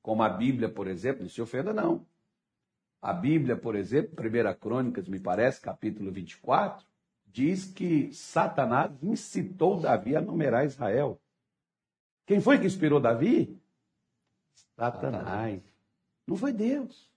[0.07, 2.05] Como a Bíblia, por exemplo, não se ofenda, não.
[3.01, 6.87] A Bíblia, por exemplo, 1 Crônicas, me parece, capítulo 24,
[7.25, 11.19] diz que Satanás incitou Davi a numerar Israel.
[12.25, 13.59] Quem foi que inspirou Davi?
[14.77, 15.61] Satanás.
[16.25, 17.11] Não foi Deus.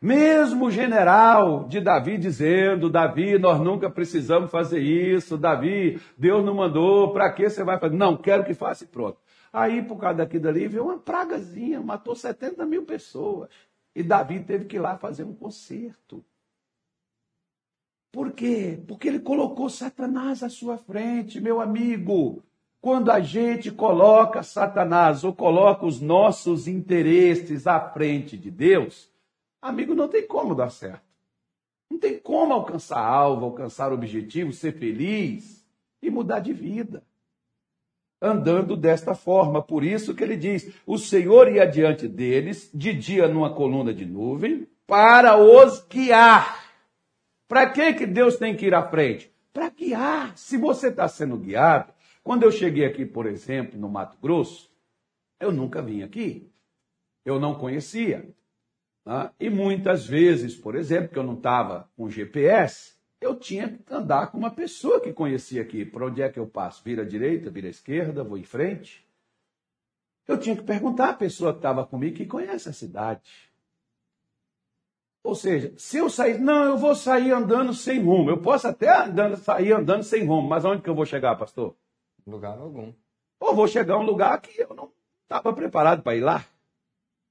[0.00, 6.54] Mesmo o general de Davi dizendo: Davi, nós nunca precisamos fazer isso, Davi, Deus não
[6.54, 7.96] mandou, para que você vai fazer?
[7.96, 9.18] Não, quero que faça e pronto.
[9.52, 13.48] Aí, por causa daqui dali, veio uma pragazinha, matou 70 mil pessoas.
[13.94, 16.24] E Davi teve que ir lá fazer um concerto.
[18.12, 18.80] Por quê?
[18.86, 22.42] Porque ele colocou Satanás à sua frente, meu amigo.
[22.80, 29.10] Quando a gente coloca Satanás ou coloca os nossos interesses à frente de Deus,
[29.60, 31.04] amigo, não tem como dar certo.
[31.90, 35.66] Não tem como alcançar alvo, alcançar objetivo, ser feliz
[36.00, 37.04] e mudar de vida.
[38.22, 43.26] Andando desta forma, por isso que ele diz: o Senhor ia diante deles, de dia
[43.26, 46.70] numa coluna de nuvem, para os guiar.
[47.48, 49.32] Para que, que Deus tem que ir à frente?
[49.52, 50.36] Para guiar.
[50.36, 54.70] Se você está sendo guiado, quando eu cheguei aqui, por exemplo, no Mato Grosso,
[55.40, 56.52] eu nunca vim aqui.
[57.24, 58.28] Eu não conhecia.
[59.04, 59.30] Né?
[59.40, 64.30] E muitas vezes, por exemplo, que eu não estava com GPS, eu tinha que andar
[64.30, 65.84] com uma pessoa que conhecia aqui.
[65.84, 66.82] Por onde é que eu passo?
[66.82, 69.06] Vira à direita, vira à esquerda, vou em frente?
[70.26, 73.50] Eu tinha que perguntar à pessoa que estava comigo que conhece a cidade.
[75.22, 78.30] Ou seja, se eu sair, não, eu vou sair andando sem rumo.
[78.30, 81.76] Eu posso até andando, sair andando sem rumo, mas onde que eu vou chegar, pastor?
[82.26, 82.94] Lugar algum.
[83.38, 84.90] Ou vou chegar a um lugar que eu não
[85.24, 86.44] estava preparado para ir lá.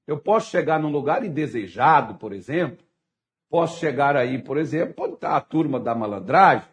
[0.06, 2.84] Eu posso chegar num lugar indesejado, por exemplo.
[3.50, 6.68] Posso chegar aí, por exemplo, onde está a turma da malandragem.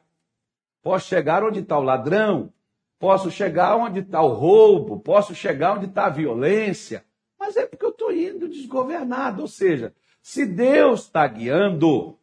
[0.84, 2.54] Posso chegar onde está o ladrão.
[3.00, 5.00] Posso chegar onde está o roubo.
[5.00, 7.04] Posso chegar onde está a violência.
[7.40, 9.42] Mas é porque eu estou indo desgovernado.
[9.42, 12.20] Ou seja, se Deus está guiando,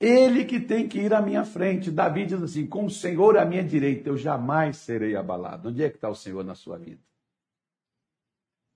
[0.00, 1.88] ele que tem que ir à minha frente.
[1.88, 5.68] Davi diz assim: com o Senhor à minha direita, eu jamais serei abalado.
[5.68, 7.00] Onde é que está o Senhor na sua vida?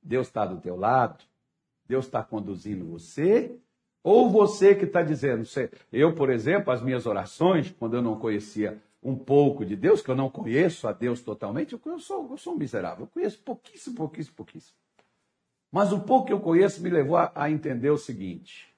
[0.00, 1.24] Deus está do teu lado?
[1.84, 3.60] Deus está conduzindo você?
[4.06, 5.42] Ou você que está dizendo,
[5.92, 10.08] eu, por exemplo, as minhas orações, quando eu não conhecia um pouco de Deus, que
[10.08, 13.96] eu não conheço a Deus totalmente, eu sou, eu sou um miserável, eu conheço pouquíssimo,
[13.96, 14.76] pouquíssimo, pouquíssimo.
[15.72, 18.72] Mas o pouco que eu conheço me levou a, a entender o seguinte: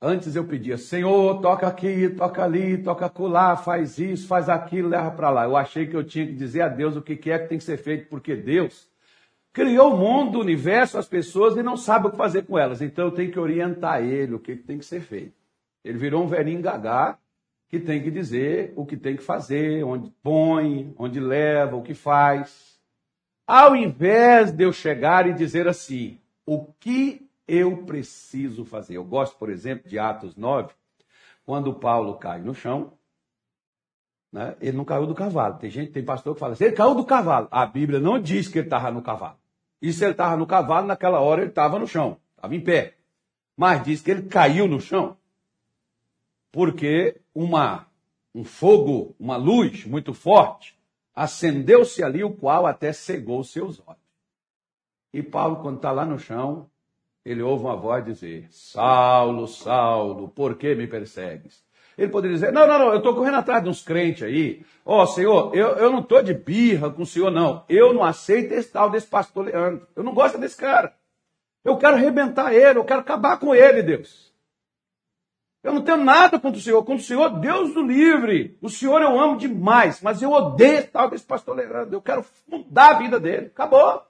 [0.00, 5.10] Antes eu pedia, Senhor, toca aqui, toca ali, toca acolá, faz isso, faz aquilo, leva
[5.10, 5.44] para lá.
[5.46, 7.64] Eu achei que eu tinha que dizer a Deus o que é que tem que
[7.64, 8.88] ser feito, porque Deus
[9.56, 12.82] criou o mundo, o universo, as pessoas e não sabe o que fazer com elas.
[12.82, 15.32] Então eu tenho que orientar ele o que tem que ser feito.
[15.82, 17.18] Ele virou um velhinho gagá
[17.66, 21.94] que tem que dizer o que tem que fazer, onde põe, onde leva, o que
[21.94, 22.78] faz.
[23.46, 28.98] Ao invés de eu chegar e dizer assim, o que eu preciso fazer.
[28.98, 30.74] Eu gosto, por exemplo, de Atos 9,
[31.46, 32.92] quando Paulo cai no chão,
[34.30, 35.56] né, ele não caiu do cavalo.
[35.56, 37.48] Tem gente, tem pastor que fala assim, ele caiu do cavalo.
[37.50, 39.38] A Bíblia não diz que ele estava no cavalo.
[39.80, 42.94] E se ele estava no cavalo, naquela hora ele estava no chão, estava em pé.
[43.56, 45.16] Mas diz que ele caiu no chão.
[46.50, 47.86] Porque uma,
[48.34, 50.78] um fogo, uma luz muito forte,
[51.14, 54.00] acendeu-se ali, o qual até cegou seus olhos.
[55.12, 56.70] E Paulo, quando está lá no chão,
[57.24, 61.65] ele ouve uma voz dizer: Saulo, Saulo, por que me persegues?
[61.96, 64.64] Ele poderia dizer: Não, não, não, eu estou correndo atrás de uns crentes aí.
[64.84, 67.64] Ó, oh, Senhor, eu, eu não estou de birra com o Senhor, não.
[67.68, 69.86] Eu não aceito esse tal desse pastor Leandro.
[69.96, 70.94] Eu não gosto desse cara.
[71.64, 74.32] Eu quero arrebentar ele, eu quero acabar com ele, Deus.
[75.64, 76.80] Eu não tenho nada contra o Senhor.
[76.84, 78.56] Contra o Senhor, Deus do livre.
[78.62, 81.96] O Senhor eu amo demais, mas eu odeio esse tal desse pastor Leandro.
[81.96, 83.46] Eu quero mudar a vida dele.
[83.46, 84.00] Acabou.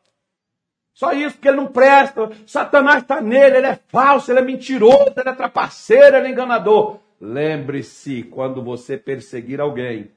[0.93, 2.31] Só isso, porque ele não presta.
[2.47, 7.01] Satanás está nele, ele é falso, ele é mentiroso, ele é trapaceiro, ele é enganador.
[7.21, 10.11] Lembre-se, quando você perseguir alguém,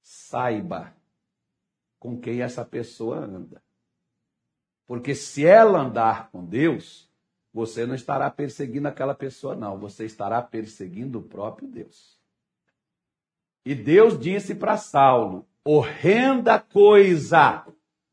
[0.00, 0.94] saiba
[1.98, 3.62] com quem essa pessoa anda.
[4.86, 7.10] Porque se ela andar com Deus,
[7.52, 9.78] você não estará perseguindo aquela pessoa, não.
[9.78, 12.18] Você estará perseguindo o próprio Deus.
[13.64, 17.64] E Deus disse para Saulo: horrenda coisa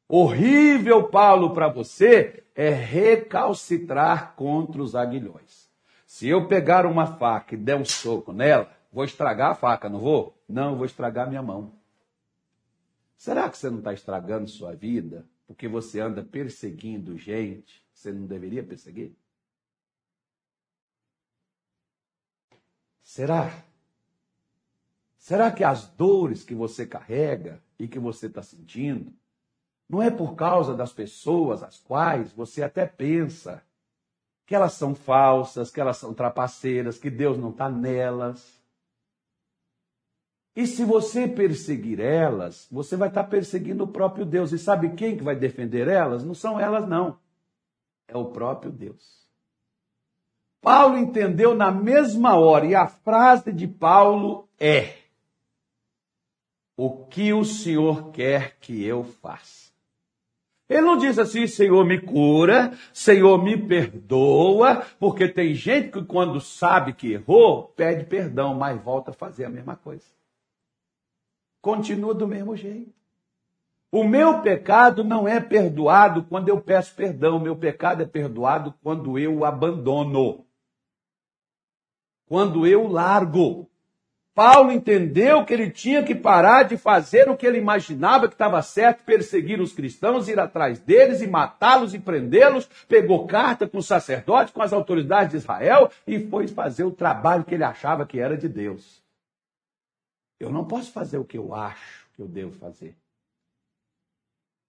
[0.08, 5.69] horrível, Paulo, para você é recalcitrar contra os aguilhões.
[6.10, 10.00] Se eu pegar uma faca e der um soco nela, vou estragar a faca, não
[10.00, 10.36] vou?
[10.50, 11.72] Não, vou estragar minha mão.
[13.16, 18.12] Será que você não está estragando sua vida porque você anda perseguindo gente que você
[18.12, 19.16] não deveria perseguir?
[23.04, 23.64] Será?
[25.16, 29.14] Será que as dores que você carrega e que você está sentindo
[29.88, 33.64] Não é por causa das pessoas as quais você até pensa
[34.50, 38.60] que elas são falsas, que elas são trapaceiras, que Deus não está nelas.
[40.56, 44.52] E se você perseguir elas, você vai estar perseguindo o próprio Deus.
[44.52, 46.26] E sabe quem que vai defender elas?
[46.26, 47.20] Não são elas, não.
[48.08, 49.30] É o próprio Deus.
[50.62, 54.96] Paulo entendeu na mesma hora, e a frase de Paulo é:
[56.76, 59.69] O que o Senhor quer que eu faça?
[60.70, 66.40] Ele não diz assim, Senhor me cura, Senhor me perdoa, porque tem gente que quando
[66.40, 70.06] sabe que errou, pede perdão, mas volta a fazer a mesma coisa
[71.62, 72.94] continua do mesmo jeito.
[73.92, 78.74] O meu pecado não é perdoado quando eu peço perdão, o meu pecado é perdoado
[78.84, 80.46] quando eu o abandono.
[82.28, 83.68] Quando eu largo.
[84.40, 88.62] Paulo entendeu que ele tinha que parar de fazer o que ele imaginava que estava
[88.62, 92.66] certo, perseguir os cristãos, ir atrás deles e matá-los e prendê-los.
[92.88, 97.44] Pegou carta com os sacerdotes, com as autoridades de Israel e foi fazer o trabalho
[97.44, 99.04] que ele achava que era de Deus.
[100.40, 102.96] Eu não posso fazer o que eu acho que eu devo fazer.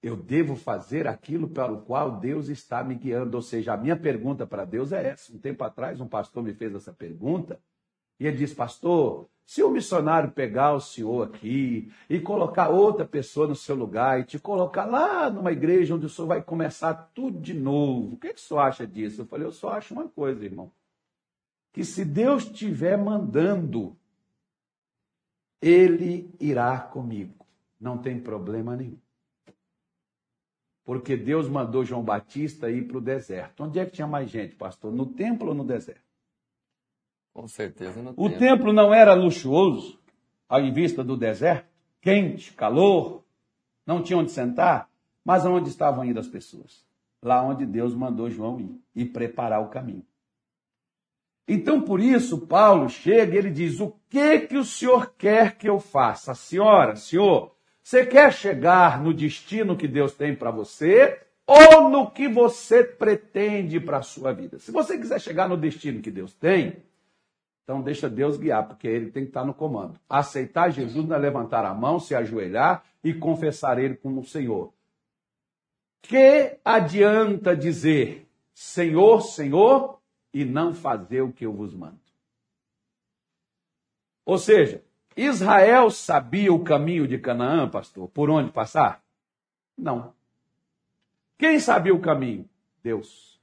[0.02, 3.37] Eu devo fazer aquilo para o qual Deus está me guiando.
[3.37, 5.33] Ou seja, a minha pergunta para Deus é essa.
[5.33, 7.61] Um tempo atrás, um pastor me fez essa pergunta
[8.20, 13.48] e ele disse: Pastor, se o missionário pegar o senhor aqui e colocar outra pessoa
[13.48, 17.40] no seu lugar e te colocar lá numa igreja onde o senhor vai começar tudo
[17.40, 19.22] de novo, o que, que o senhor acha disso?
[19.22, 20.70] Eu falei: Eu só acho uma coisa, irmão.
[21.72, 23.96] Que se Deus estiver mandando
[25.60, 27.44] ele irá comigo.
[27.80, 29.00] Não tem problema nenhum.
[30.84, 33.64] Porque Deus mandou João Batista ir para o deserto.
[33.64, 34.92] Onde é que tinha mais gente, pastor?
[34.92, 36.10] No templo ou no deserto?
[37.33, 38.38] Com certeza no o templo.
[38.38, 39.99] Templo não era luxuoso,
[40.51, 41.69] em vista do deserto?
[42.01, 43.23] Quente, calor,
[43.87, 44.88] não tinha onde sentar?
[45.25, 46.85] Mas aonde estavam indo as pessoas?
[47.23, 50.05] Lá onde Deus mandou João ir e preparar o caminho.
[51.47, 55.69] Então, por isso, Paulo chega e ele diz: O que que o senhor quer que
[55.69, 56.35] eu faça?
[56.35, 62.29] Senhora, senhor, você quer chegar no destino que Deus tem para você ou no que
[62.29, 64.59] você pretende para a sua vida?
[64.61, 66.77] Se você quiser chegar no destino que Deus tem,
[67.70, 69.96] então deixa Deus guiar, porque ele tem que estar no comando.
[70.09, 74.74] Aceitar Jesus não é levantar a mão, se ajoelhar e confessar ele como Senhor.
[76.02, 80.00] Que adianta dizer Senhor, Senhor,
[80.35, 82.00] e não fazer o que eu vos mando.
[84.24, 84.83] Ou seja,
[85.16, 89.00] Israel sabia o caminho de Canaã, pastor, por onde passar?
[89.78, 90.12] Não.
[91.38, 92.50] Quem sabia o caminho?
[92.83, 93.40] Deus.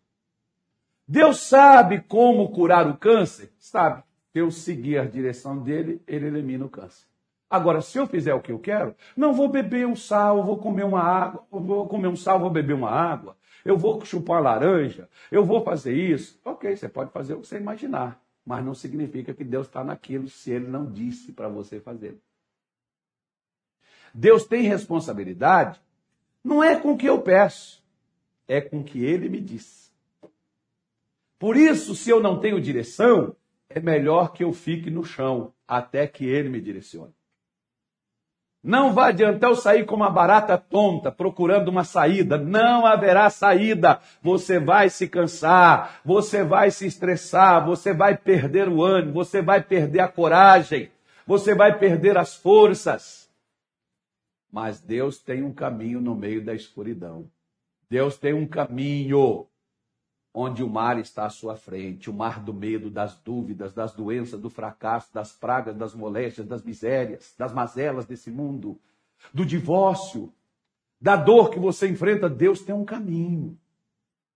[1.08, 3.54] Deus sabe como curar o câncer?
[3.58, 4.04] Sabe.
[4.32, 7.06] Se eu seguir a direção dele, ele elimina o câncer.
[7.50, 10.84] Agora, se eu fizer o que eu quero, não vou beber um sal, vou comer
[10.84, 13.38] uma água, vou comer um sal, vou beber uma água
[13.68, 16.40] eu vou chupar laranja, eu vou fazer isso.
[16.46, 20.30] Ok, você pode fazer o que você imaginar, mas não significa que Deus está naquilo
[20.30, 22.18] se ele não disse para você fazer.
[24.14, 25.82] Deus tem responsabilidade,
[26.42, 27.84] não é com o que eu peço,
[28.48, 29.92] é com o que ele me diz.
[31.38, 33.36] Por isso, se eu não tenho direção,
[33.78, 37.14] é melhor que eu fique no chão até que ele me direcione.
[38.64, 42.38] Não vai adiantar eu sair como uma barata tonta, procurando uma saída.
[42.38, 44.02] Não haverá saída.
[44.22, 49.62] Você vai se cansar, você vai se estressar, você vai perder o ânimo, você vai
[49.62, 50.92] perder a coragem,
[51.26, 53.30] você vai perder as forças.
[54.52, 57.30] Mas Deus tem um caminho no meio da escuridão.
[57.90, 59.48] Deus tem um caminho
[60.34, 64.40] onde o mar está à sua frente, o mar do medo, das dúvidas, das doenças,
[64.40, 68.80] do fracasso, das pragas, das moléstias, das misérias, das mazelas desse mundo,
[69.34, 70.32] do divórcio,
[71.02, 73.58] da dor que você enfrenta, Deus tem um caminho.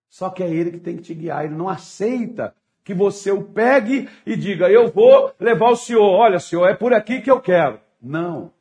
[0.08, 1.44] Só que é Ele que tem que te guiar.
[1.44, 6.02] Ele não aceita que você o pegue e diga: Eu vou levar o senhor.
[6.02, 7.80] Olha, senhor, é por aqui que eu quero.
[8.00, 8.52] Não.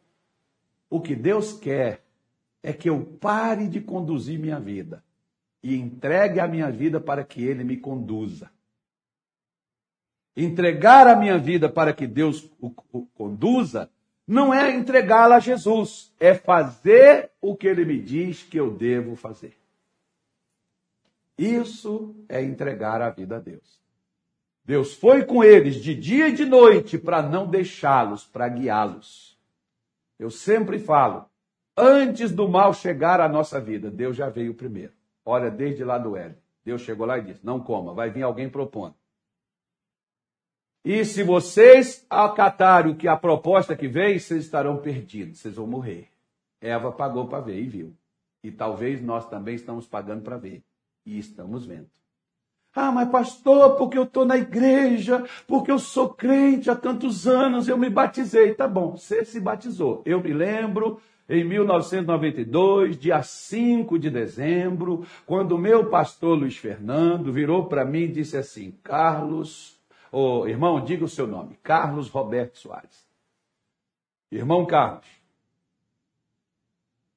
[0.89, 2.03] O que Deus quer
[2.63, 5.03] é que eu pare de conduzir minha vida
[5.63, 8.49] e entregue a minha vida para que Ele me conduza.
[10.35, 12.71] Entregar a minha vida para que Deus o,
[13.13, 13.89] conduza
[14.25, 19.15] não é entregá-la a Jesus, é fazer o que Ele me diz que eu devo
[19.15, 19.57] fazer.
[21.37, 23.81] Isso é entregar a vida a Deus.
[24.63, 29.37] Deus foi com eles de dia e de noite para não deixá-los, para guiá-los.
[30.19, 31.25] Eu sempre falo,
[31.75, 34.93] antes do mal chegar à nossa vida, Deus já veio primeiro.
[35.25, 36.37] Olha, desde lá do Éden.
[36.63, 38.95] Deus chegou lá e disse: Não coma, vai vir alguém propondo.
[40.83, 45.67] E se vocês acatarem o que a proposta que vem, vocês estarão perdidos, vocês vão
[45.67, 46.09] morrer.
[46.59, 47.95] Eva pagou para ver e viu.
[48.43, 50.63] E talvez nós também estamos pagando para ver.
[51.05, 51.89] E estamos vendo.
[52.73, 57.67] Ah, mas pastor, porque eu estou na igreja, porque eu sou crente há tantos anos,
[57.67, 58.53] eu me batizei.
[58.53, 60.01] Tá bom, você se batizou.
[60.05, 67.31] Eu me lembro, em 1992, dia 5 de dezembro, quando o meu pastor Luiz Fernando
[67.31, 69.77] virou para mim e disse assim: Carlos,
[70.09, 73.05] oh, irmão, diga o seu nome, Carlos Roberto Soares.
[74.31, 75.07] Irmão Carlos,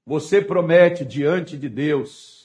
[0.05, 2.44] você promete diante de Deus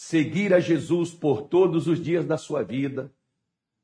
[0.00, 3.12] seguir a Jesus por todos os dias da sua vida,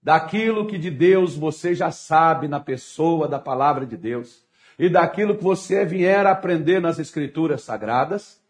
[0.00, 4.46] daquilo que de Deus você já sabe na pessoa da palavra de Deus
[4.78, 8.40] e daquilo que você vier a aprender nas Escrituras Sagradas?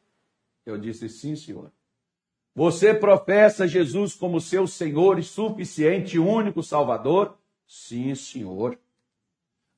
[0.66, 1.72] Eu disse, sim, senhor.
[2.54, 7.34] Você professa Jesus como seu Senhor e suficiente único Salvador?
[7.66, 8.78] Sim, senhor.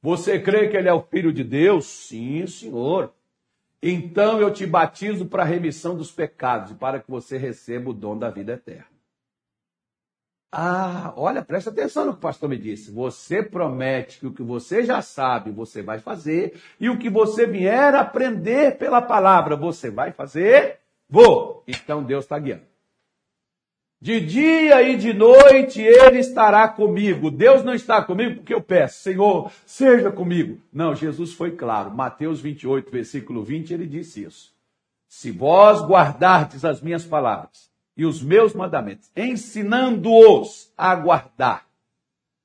[0.03, 1.87] Você crê que Ele é o Filho de Deus?
[1.87, 3.15] Sim, senhor.
[3.83, 7.95] Então eu te batizo para a remissão dos pecados e para que você receba o
[7.95, 8.97] dom da vida eterna.
[10.53, 12.91] Ah, olha, presta atenção no que o pastor me disse.
[12.91, 17.47] Você promete que o que você já sabe, você vai fazer, e o que você
[17.47, 20.79] vier aprender pela palavra, você vai fazer?
[21.09, 21.63] Vou.
[21.67, 22.76] Então Deus está guiando.
[24.07, 27.29] De dia e de noite ele estará comigo.
[27.29, 30.63] Deus não está comigo porque eu peço, Senhor, seja comigo.
[30.73, 31.91] Não, Jesus foi claro.
[31.91, 34.55] Mateus 28, versículo 20, ele disse isso.
[35.09, 41.67] Se vós guardardes as minhas palavras e os meus mandamentos, ensinando-os a guardar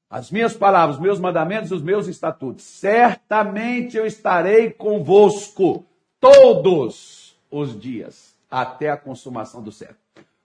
[0.10, 5.86] as minhas palavras, os meus mandamentos, os meus estatutos, certamente eu estarei convosco
[6.20, 10.01] todos os dias até a consumação do século.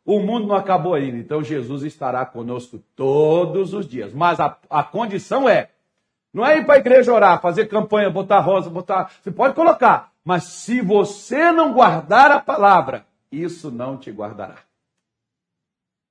[0.07, 4.15] O mundo não acabou ainda, então Jesus estará conosco todos os dias.
[4.15, 5.71] Mas a, a condição é:
[6.33, 9.11] não é ir para a igreja orar, fazer campanha, botar rosa, botar.
[9.21, 14.59] Você pode colocar, mas se você não guardar a palavra, isso não te guardará.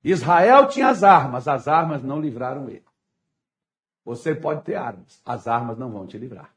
[0.04, 2.84] Israel tinha as armas, as armas não livraram ele.
[4.04, 6.50] Você pode ter armas, as armas não vão te livrar.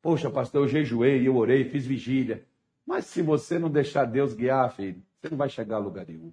[0.00, 2.42] Poxa, pastor, eu jejuei, eu orei, fiz vigília.
[2.86, 6.32] Mas se você não deixar Deus guiar, filho, você não vai chegar a lugar nenhum.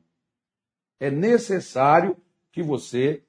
[1.00, 2.18] É necessário
[2.52, 3.22] que você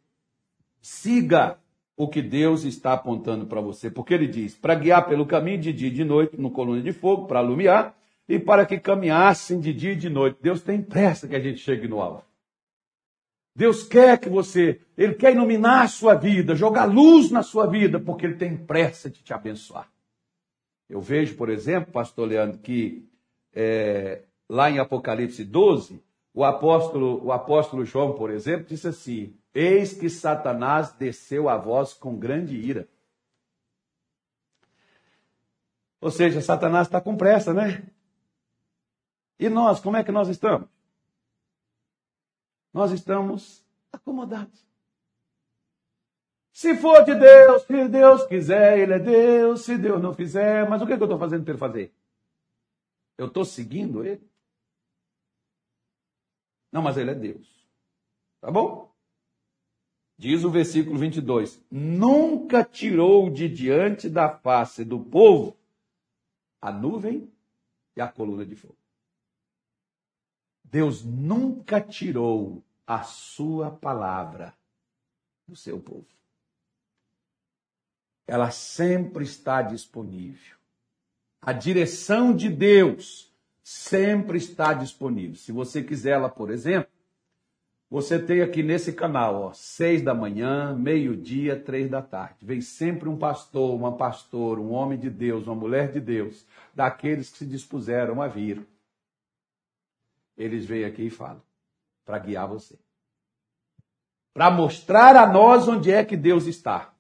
[0.80, 1.58] siga
[1.96, 5.72] o que Deus está apontando para você, porque ele diz: para guiar pelo caminho de
[5.72, 7.94] dia e de noite, no coluna de fogo, para alumiar,
[8.26, 10.38] e para que caminhassem de dia e de noite.
[10.40, 12.24] Deus tem pressa que a gente chegue no alvo.
[13.54, 18.00] Deus quer que você, Ele quer iluminar a sua vida, jogar luz na sua vida,
[18.00, 19.90] porque Ele tem pressa de te abençoar.
[20.88, 23.06] Eu vejo, por exemplo, pastor Leandro, que
[23.52, 26.03] é, lá em Apocalipse 12,
[26.34, 31.94] o apóstolo, o apóstolo João, por exemplo, disse assim: Eis que Satanás desceu a vós
[31.94, 32.88] com grande ira.
[36.01, 37.86] Ou seja, Satanás está com pressa, né?
[39.38, 40.68] E nós, como é que nós estamos?
[42.72, 44.66] Nós estamos acomodados.
[46.53, 49.62] Se for de Deus, se Deus quiser, Ele é Deus.
[49.62, 51.94] Se Deus não fizer, mas o que, é que eu estou fazendo para Ele fazer?
[53.16, 54.30] Eu estou seguindo Ele?
[56.72, 57.66] Não, mas ele é Deus.
[58.40, 58.90] Tá bom?
[60.16, 65.56] Diz o versículo 22: Nunca tirou de diante da face do povo
[66.60, 67.32] a nuvem
[67.96, 68.76] e a coluna de fogo.
[70.62, 74.54] Deus nunca tirou a sua palavra
[75.48, 76.06] do seu povo.
[78.26, 80.56] Ela sempre está disponível.
[81.42, 83.30] A direção de Deus
[83.62, 85.36] sempre está disponível.
[85.36, 86.90] Se você quiser ela, por exemplo,
[87.90, 92.36] você tem aqui nesse canal, ó, seis da manhã, meio-dia, três da tarde.
[92.40, 97.30] Vem sempre um pastor, uma pastora, um homem de Deus, uma mulher de Deus, daqueles
[97.30, 98.64] que se dispuseram a vir.
[100.38, 101.42] Eles vêm aqui e falam
[102.04, 102.78] para guiar você.
[104.32, 106.92] Para mostrar a nós onde é que Deus está.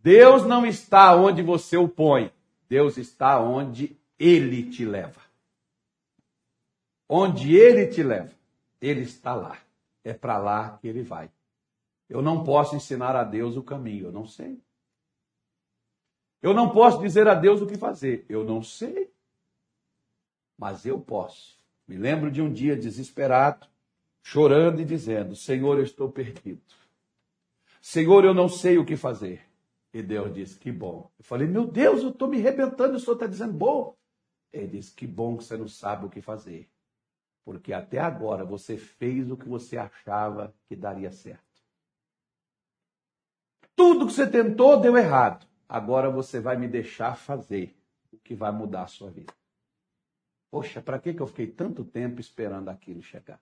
[0.00, 2.32] Deus não está onde você o põe.
[2.68, 5.23] Deus está onde ele te leva.
[7.08, 8.32] Onde ele te leva,
[8.80, 9.58] ele está lá.
[10.02, 11.30] É para lá que ele vai.
[12.08, 14.60] Eu não posso ensinar a Deus o caminho, eu não sei.
[16.42, 19.10] Eu não posso dizer a Deus o que fazer, eu não sei.
[20.58, 21.58] Mas eu posso.
[21.88, 23.66] Me lembro de um dia desesperado,
[24.22, 26.62] chorando e dizendo: Senhor, eu estou perdido.
[27.80, 29.42] Senhor, eu não sei o que fazer.
[29.92, 31.10] E Deus disse: Que bom.
[31.18, 33.96] Eu falei: Meu Deus, eu estou me arrebentando, o Senhor está dizendo bom.
[34.52, 36.68] Ele disse: Que bom que você não sabe o que fazer
[37.44, 41.44] porque até agora você fez o que você achava que daria certo.
[43.76, 45.46] Tudo que você tentou deu errado.
[45.68, 47.76] Agora você vai me deixar fazer
[48.12, 49.34] o que vai mudar a sua vida.
[50.50, 53.40] Poxa, para que eu fiquei tanto tempo esperando aquilo chegar?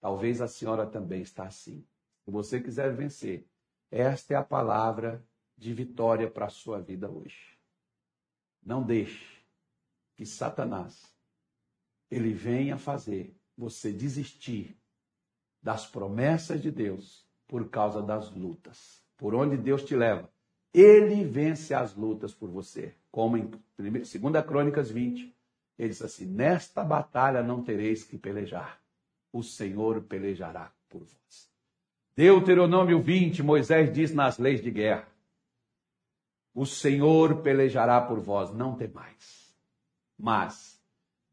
[0.00, 1.84] Talvez a senhora também está assim.
[2.24, 3.46] Se você quiser vencer,
[3.90, 5.24] esta é a palavra
[5.56, 7.58] de vitória para a sua vida hoje.
[8.62, 9.42] Não deixe
[10.14, 11.14] que Satanás
[12.10, 14.76] ele venha fazer você desistir
[15.62, 19.02] das promessas de Deus por causa das lutas.
[19.16, 20.28] Por onde Deus te leva,
[20.72, 22.94] ele vence as lutas por você.
[23.10, 25.34] Como em 2 Crônicas 20,
[25.78, 28.80] ele diz assim: Nesta batalha não tereis que pelejar,
[29.32, 31.50] o Senhor pelejará por vós.
[32.16, 35.08] Deuteronômio 20, Moisés diz nas leis de guerra:
[36.54, 39.54] O Senhor pelejará por vós, não temais.
[40.18, 40.79] Mas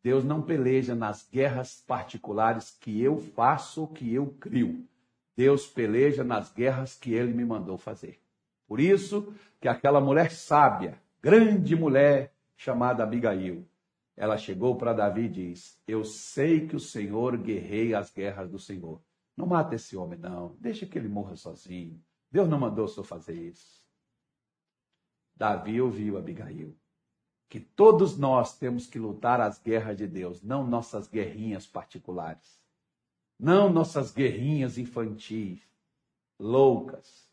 [0.08, 4.88] Deus não peleja nas guerras particulares que eu faço ou que eu crio.
[5.36, 8.18] Deus peleja nas guerras que ele me mandou fazer.
[8.66, 13.68] Por isso que aquela mulher sábia, grande mulher chamada Abigail,
[14.16, 18.58] ela chegou para Davi e diz: Eu sei que o Senhor guerreia as guerras do
[18.58, 19.02] Senhor.
[19.36, 20.56] Não mata esse homem, não.
[20.58, 22.02] Deixa que ele morra sozinho.
[22.32, 23.84] Deus não mandou o senhor fazer isso.
[25.36, 26.74] Davi ouviu Abigail.
[27.50, 32.62] Que todos nós temos que lutar as guerras de Deus, não nossas guerrinhas particulares.
[33.40, 35.62] Não nossas guerrinhas infantis,
[36.40, 37.28] loucas,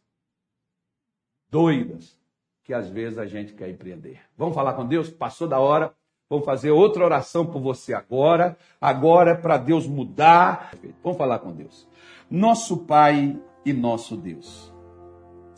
[1.51, 2.17] doidas
[2.65, 4.21] que às vezes a gente quer empreender.
[4.37, 5.11] Vamos falar com Deus?
[5.11, 5.95] Passou da hora.
[6.29, 8.57] Vamos fazer outra oração por você agora.
[8.81, 10.75] Agora é para Deus mudar.
[11.03, 11.87] Vamos falar com Deus.
[12.31, 14.73] Nosso Pai e nosso Deus.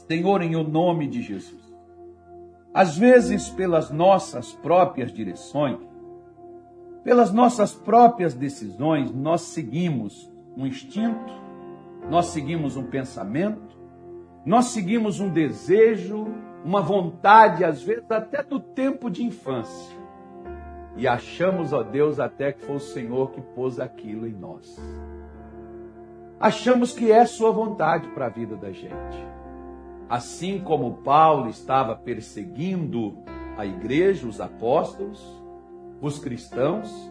[0.09, 1.66] Senhor, em o nome de Jesus.
[2.77, 5.79] Às vezes, pelas nossas próprias direções,
[7.03, 11.33] pelas nossas próprias decisões, nós seguimos um instinto,
[12.11, 13.74] nós seguimos um pensamento,
[14.45, 16.27] nós seguimos um desejo,
[16.62, 19.97] uma vontade, às vezes até do tempo de infância.
[20.99, 24.79] E achamos, ó Deus, até que foi o Senhor que pôs aquilo em nós.
[26.39, 29.36] Achamos que é Sua vontade para a vida da gente.
[30.09, 33.19] Assim como Paulo estava perseguindo
[33.57, 35.25] a igreja, os apóstolos,
[36.01, 37.11] os cristãos,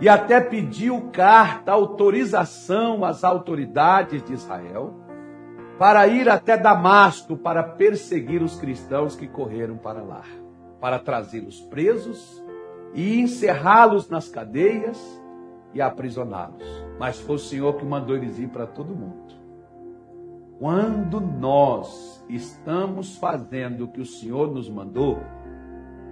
[0.00, 4.94] e até pediu carta, autorização às autoridades de Israel
[5.78, 10.22] para ir até Damasco para perseguir os cristãos que correram para lá,
[10.80, 12.42] para trazê-los presos
[12.94, 14.98] e encerrá-los nas cadeias
[15.74, 16.64] e aprisioná-los.
[16.98, 19.35] Mas foi o Senhor que mandou eles ir para todo mundo.
[20.58, 25.20] Quando nós estamos fazendo o que o Senhor nos mandou,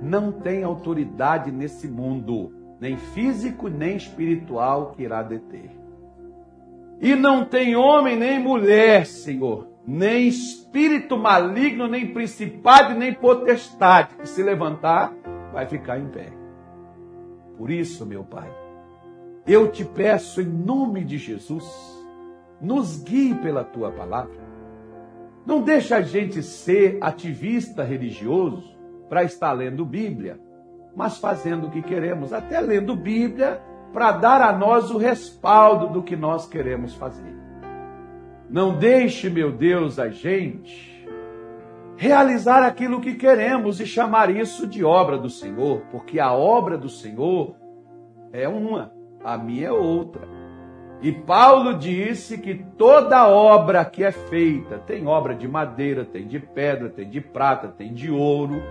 [0.03, 5.70] não tem autoridade nesse mundo, nem físico nem espiritual, que irá deter.
[7.01, 14.28] E não tem homem nem mulher, Senhor, nem espírito maligno, nem principado, nem potestade que
[14.28, 15.14] se levantar
[15.53, 16.32] vai ficar em pé.
[17.57, 18.51] Por isso, meu Pai,
[19.47, 21.64] eu te peço em nome de Jesus,
[22.61, 24.44] nos guie pela tua palavra.
[25.46, 28.74] Não deixa a gente ser ativista religioso
[29.09, 30.40] para estar lendo Bíblia,
[30.96, 33.61] mas fazendo o que queremos, até lendo Bíblia
[33.92, 37.34] para dar a nós o respaldo do que nós queremos fazer.
[38.48, 40.94] Não deixe, meu Deus, a gente
[41.96, 46.88] realizar aquilo que queremos e chamar isso de obra do Senhor, porque a obra do
[46.88, 47.55] Senhor
[48.32, 48.92] é uma,
[49.22, 50.34] a minha é outra.
[51.05, 56.40] E Paulo disse que toda obra que é feita, tem obra de madeira, tem de
[56.40, 58.62] pedra, tem de prata, tem de ouro,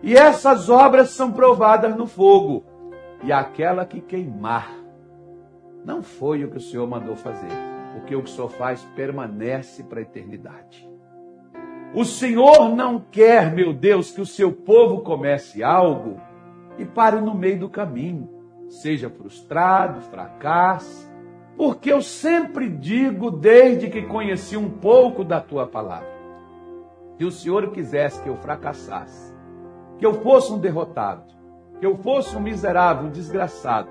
[0.00, 2.62] e essas obras são provadas no fogo
[3.24, 4.70] e aquela que queimar.
[5.84, 7.50] Não foi o que o Senhor mandou fazer,
[7.94, 10.88] porque o que o Senhor faz permanece para a eternidade.
[11.92, 16.20] O Senhor não quer, meu Deus, que o seu povo comece algo
[16.78, 18.30] e pare no meio do caminho,
[18.68, 21.09] seja frustrado, fracasse,
[21.60, 26.08] porque eu sempre digo, desde que conheci um pouco da tua palavra,
[27.18, 29.34] se o Senhor quisesse que eu fracassasse,
[29.98, 31.22] que eu fosse um derrotado,
[31.78, 33.90] que eu fosse um miserável, um desgraçado,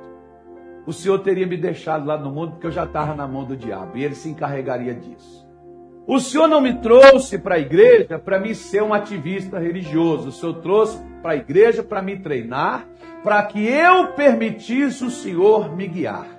[0.87, 3.55] o Senhor teria me deixado lá no mundo porque eu já estava na mão do
[3.55, 5.47] diabo e ele se encarregaria disso.
[6.07, 10.29] O Senhor não me trouxe para a igreja para me ser um ativista religioso.
[10.29, 12.87] O Senhor trouxe para a igreja para me treinar,
[13.23, 16.38] para que eu permitisse o Senhor me guiar.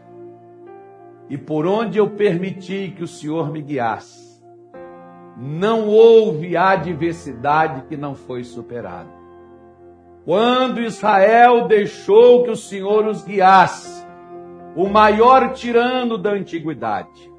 [1.31, 4.43] E por onde eu permiti que o Senhor me guiasse,
[5.39, 9.09] não houve adversidade que não foi superada.
[10.24, 14.05] Quando Israel deixou que o Senhor os guiasse,
[14.76, 17.31] o maior tirano da antiguidade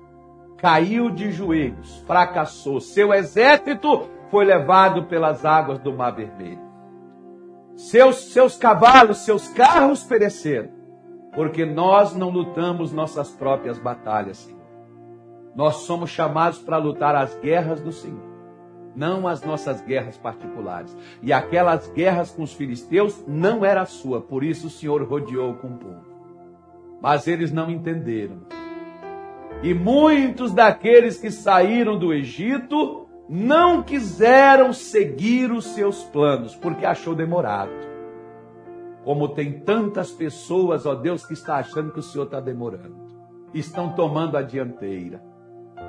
[0.57, 2.79] caiu de joelhos, fracassou.
[2.79, 6.61] Seu exército foi levado pelas águas do Mar Vermelho.
[7.75, 10.80] Seus, seus cavalos, seus carros pereceram.
[11.35, 14.61] Porque nós não lutamos nossas próprias batalhas, Senhor.
[15.55, 18.31] Nós somos chamados para lutar as guerras do Senhor,
[18.95, 20.95] não as nossas guerras particulares.
[21.21, 25.67] E aquelas guerras com os filisteus não era sua, por isso o Senhor rodeou com
[25.67, 26.05] o povo.
[27.01, 28.41] Mas eles não entenderam.
[29.63, 37.15] E muitos daqueles que saíram do Egito não quiseram seguir os seus planos, porque achou
[37.15, 37.90] demorado.
[39.03, 42.95] Como tem tantas pessoas, ó Deus, que está achando que o Senhor está demorando.
[43.53, 45.21] Estão tomando a dianteira,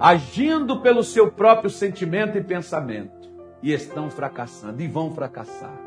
[0.00, 3.30] agindo pelo seu próprio sentimento e pensamento,
[3.62, 5.78] e estão fracassando, e vão fracassar.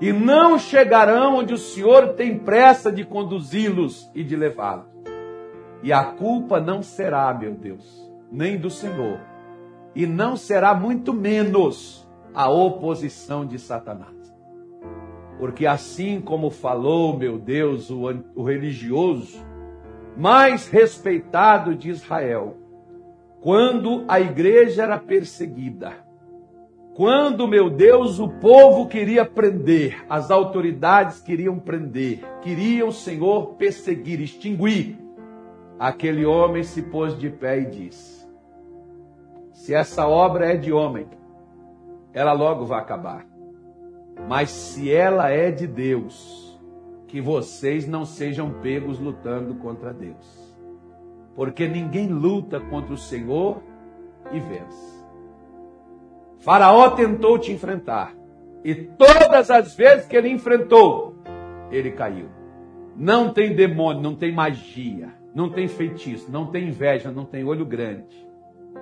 [0.00, 4.86] E não chegarão onde o Senhor tem pressa de conduzi-los e de levá-los.
[5.82, 9.18] E a culpa não será, meu Deus, nem do Senhor,
[9.94, 14.23] e não será muito menos a oposição de Satanás.
[15.38, 18.02] Porque assim como falou, meu Deus, o,
[18.34, 19.44] o religioso
[20.16, 22.56] mais respeitado de Israel,
[23.40, 25.92] quando a igreja era perseguida,
[26.94, 34.96] quando, meu Deus, o povo queria prender, as autoridades queriam prender, queriam, Senhor, perseguir, extinguir,
[35.76, 38.24] aquele homem se pôs de pé e disse:
[39.52, 41.08] Se essa obra é de homem,
[42.12, 43.26] ela logo vai acabar.
[44.28, 46.58] Mas se ela é de Deus,
[47.14, 50.52] que vocês não sejam pegos lutando contra Deus.
[51.36, 53.62] Porque ninguém luta contra o Senhor
[54.32, 55.04] e vence.
[56.40, 58.14] Faraó tentou te enfrentar.
[58.64, 61.16] E todas as vezes que ele enfrentou,
[61.70, 62.28] ele caiu.
[62.96, 67.66] Não tem demônio, não tem magia, não tem feitiço, não tem inveja, não tem olho
[67.66, 68.24] grande.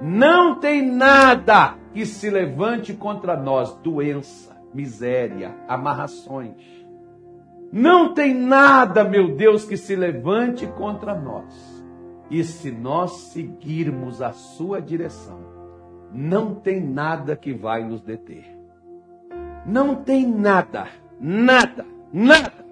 [0.00, 6.56] Não tem nada que se levante contra nós, doença miséria, amarrações.
[7.72, 11.82] Não tem nada, meu Deus, que se levante contra nós.
[12.30, 15.40] E se nós seguirmos a sua direção,
[16.12, 18.44] não tem nada que vai nos deter.
[19.64, 20.88] Não tem nada,
[21.20, 22.64] nada, nada,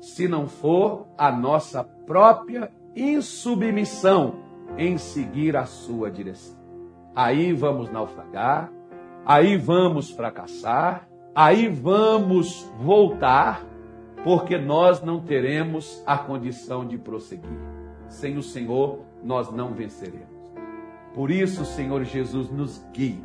[0.00, 4.34] se não for a nossa própria insubmissão
[4.76, 6.56] em seguir a sua direção.
[7.14, 8.70] Aí vamos naufragar,
[9.24, 13.64] aí vamos fracassar, aí vamos voltar,
[14.24, 17.58] porque nós não teremos a condição de prosseguir.
[18.08, 20.28] Sem o Senhor, nós não venceremos.
[21.14, 23.24] Por isso, Senhor Jesus, nos guie.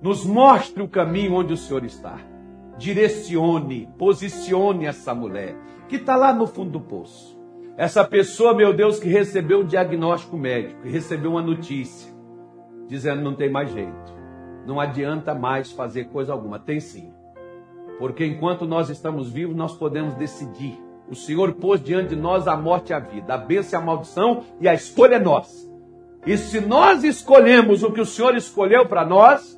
[0.00, 2.18] Nos mostre o caminho onde o Senhor está.
[2.78, 5.56] Direcione, posicione essa mulher
[5.88, 7.36] que está lá no fundo do poço.
[7.76, 12.12] Essa pessoa, meu Deus, que recebeu um diagnóstico médico, que recebeu uma notícia,
[12.86, 14.15] dizendo não tem mais jeito
[14.66, 16.58] não adianta mais fazer coisa alguma.
[16.58, 17.12] Tem sim.
[17.98, 20.78] Porque enquanto nós estamos vivos, nós podemos decidir.
[21.08, 23.86] O Senhor pôs diante de nós a morte e a vida, a bênção e a
[23.86, 25.66] maldição, e a escolha é nossa.
[26.26, 29.56] E se nós escolhemos o que o Senhor escolheu para nós,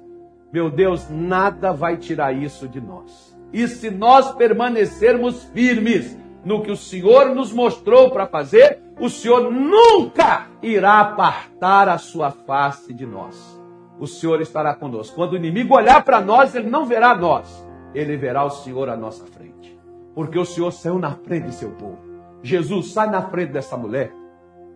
[0.52, 3.34] meu Deus, nada vai tirar isso de nós.
[3.50, 9.50] E se nós permanecermos firmes no que o Senhor nos mostrou para fazer, o Senhor
[9.50, 13.57] nunca irá apartar a sua face de nós
[13.98, 15.14] o Senhor estará conosco.
[15.14, 18.96] Quando o inimigo olhar para nós, ele não verá nós, ele verá o Senhor à
[18.96, 19.78] nossa frente.
[20.14, 21.98] Porque o Senhor saiu na frente de seu povo.
[22.42, 24.12] Jesus, sai na frente dessa mulher.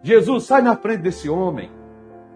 [0.02, 1.70] Jesus, sai na frente desse homem.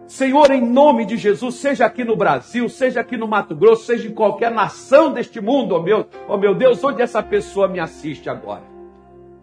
[0.07, 4.07] Senhor, em nome de Jesus, seja aqui no Brasil, seja aqui no Mato Grosso, seja
[4.07, 7.81] em qualquer nação deste mundo, ó oh meu, oh meu Deus, onde essa pessoa me
[7.81, 8.63] assiste agora.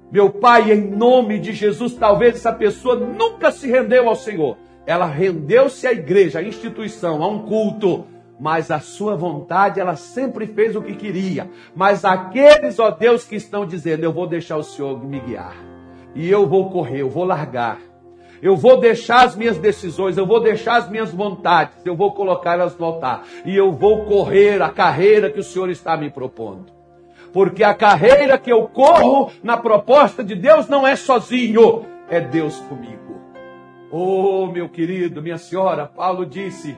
[0.10, 5.06] Meu Pai, em nome de Jesus, talvez essa pessoa nunca se rendeu ao Senhor, ela
[5.06, 8.06] rendeu-se à igreja, à instituição, a um culto,
[8.40, 11.50] mas a sua vontade ela sempre fez o que queria.
[11.76, 15.56] Mas aqueles, ó Deus, que estão dizendo: Eu vou deixar o Senhor me guiar,
[16.14, 17.80] e eu vou correr, eu vou largar,
[18.42, 22.78] eu vou deixar as minhas decisões, eu vou deixar as minhas vontades, eu vou colocá-las
[22.78, 26.66] no altar, e eu vou correr a carreira que o Senhor está me propondo.
[27.32, 32.58] Porque a carreira que eu corro na proposta de Deus não é sozinho, é Deus
[32.60, 33.23] comigo.
[33.96, 36.76] Oh, meu querido, minha senhora, Paulo disse: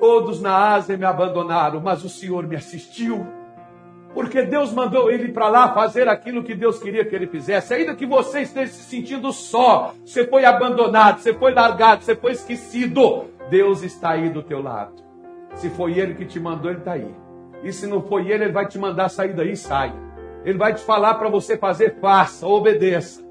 [0.00, 3.24] Todos na Ásia me abandonaram, mas o Senhor me assistiu.
[4.12, 7.72] Porque Deus mandou ele para lá fazer aquilo que Deus queria que ele fizesse.
[7.72, 12.32] Ainda que você esteja se sentindo só, você foi abandonado, você foi largado, você foi
[12.32, 15.04] esquecido, Deus está aí do teu lado.
[15.54, 17.14] Se foi ele que te mandou, ele está aí.
[17.62, 19.94] E se não foi ele, ele vai te mandar sair daí, sai.
[20.44, 23.29] Ele vai te falar para você fazer, faça, obedeça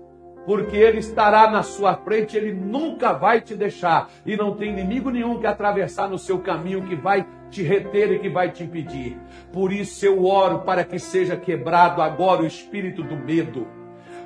[0.50, 5.12] porque Ele estará na sua frente, Ele nunca vai te deixar, e não tem inimigo
[5.12, 9.16] nenhum que atravessar no seu caminho que vai te reter e que vai te impedir.
[9.54, 13.68] Por isso eu oro para que seja quebrado agora o espírito do medo.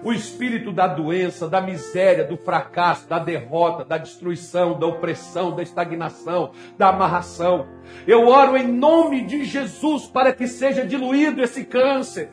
[0.01, 5.63] o espírito da doença, da miséria, do fracasso, da derrota, da destruição, da opressão, da
[5.63, 7.67] estagnação, da amarração.
[8.05, 12.29] Eu oro em nome de Jesus para que seja diluído esse câncer,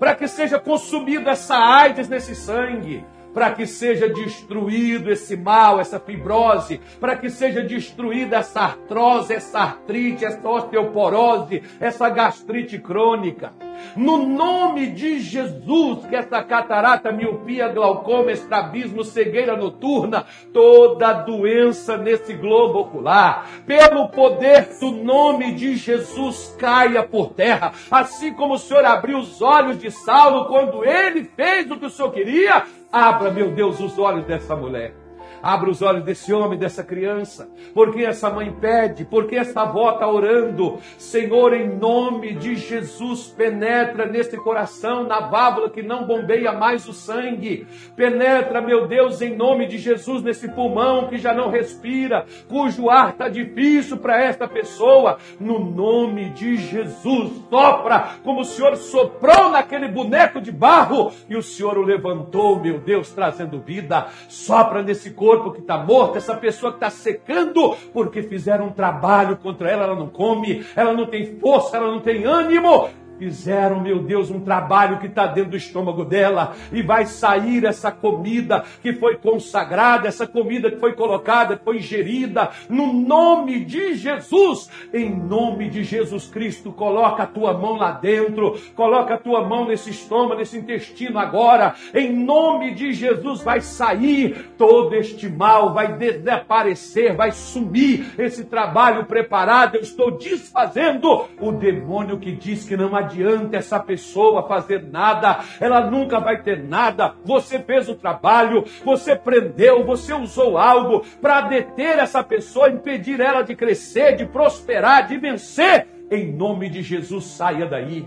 [0.00, 5.98] para que seja consumido essa AIDS nesse sangue para que seja destruído esse mal, essa
[5.98, 13.52] fibrose, para que seja destruída essa artrose, essa artrite, essa osteoporose, essa gastrite crônica.
[13.96, 22.34] No nome de Jesus, que essa catarata, miopia, glaucoma, estrabismo, cegueira noturna, toda doença nesse
[22.34, 27.72] globo ocular, pelo poder do nome de Jesus, caia por terra.
[27.90, 31.90] Assim como o Senhor abriu os olhos de Saulo quando ele fez o que o
[31.90, 35.01] Senhor queria, Abra, meu Deus, os olhos dessa mulher.
[35.42, 37.50] Abra os olhos desse homem, dessa criança.
[37.74, 40.78] Porque essa mãe pede, porque essa avó está orando.
[40.96, 46.92] Senhor, em nome de Jesus, penetra nesse coração, na válvula que não bombeia mais o
[46.92, 47.66] sangue.
[47.96, 53.10] Penetra, meu Deus, em nome de Jesus, nesse pulmão que já não respira, cujo ar
[53.10, 55.18] está difícil para esta pessoa.
[55.40, 61.42] No nome de Jesus, sopra como o Senhor soprou naquele boneco de barro e o
[61.42, 64.06] Senhor o levantou, meu Deus, trazendo vida.
[64.28, 68.72] Sopra nesse corpo corpo que está morto, essa pessoa que está secando, porque fizeram um
[68.72, 73.80] trabalho contra ela, ela não come, ela não tem força, ela não tem ânimo, fizeram,
[73.80, 78.64] meu Deus, um trabalho que está dentro do estômago dela e vai sair essa comida
[78.82, 84.68] que foi consagrada, essa comida que foi colocada, que foi ingerida, no nome de Jesus,
[84.92, 89.66] em nome de Jesus Cristo, coloca a tua mão lá dentro, coloca a tua mão
[89.66, 95.96] nesse estômago, nesse intestino agora, em nome de Jesus vai sair todo este mal, vai
[95.96, 102.96] desaparecer, vai sumir esse trabalho preparado, eu estou desfazendo o demônio que diz que não
[102.96, 107.14] adianta adianta essa pessoa fazer nada, ela nunca vai ter nada.
[107.24, 113.42] Você fez o trabalho, você prendeu, você usou algo para deter essa pessoa, impedir ela
[113.42, 115.86] de crescer, de prosperar, de vencer.
[116.10, 118.06] Em nome de Jesus, saia daí.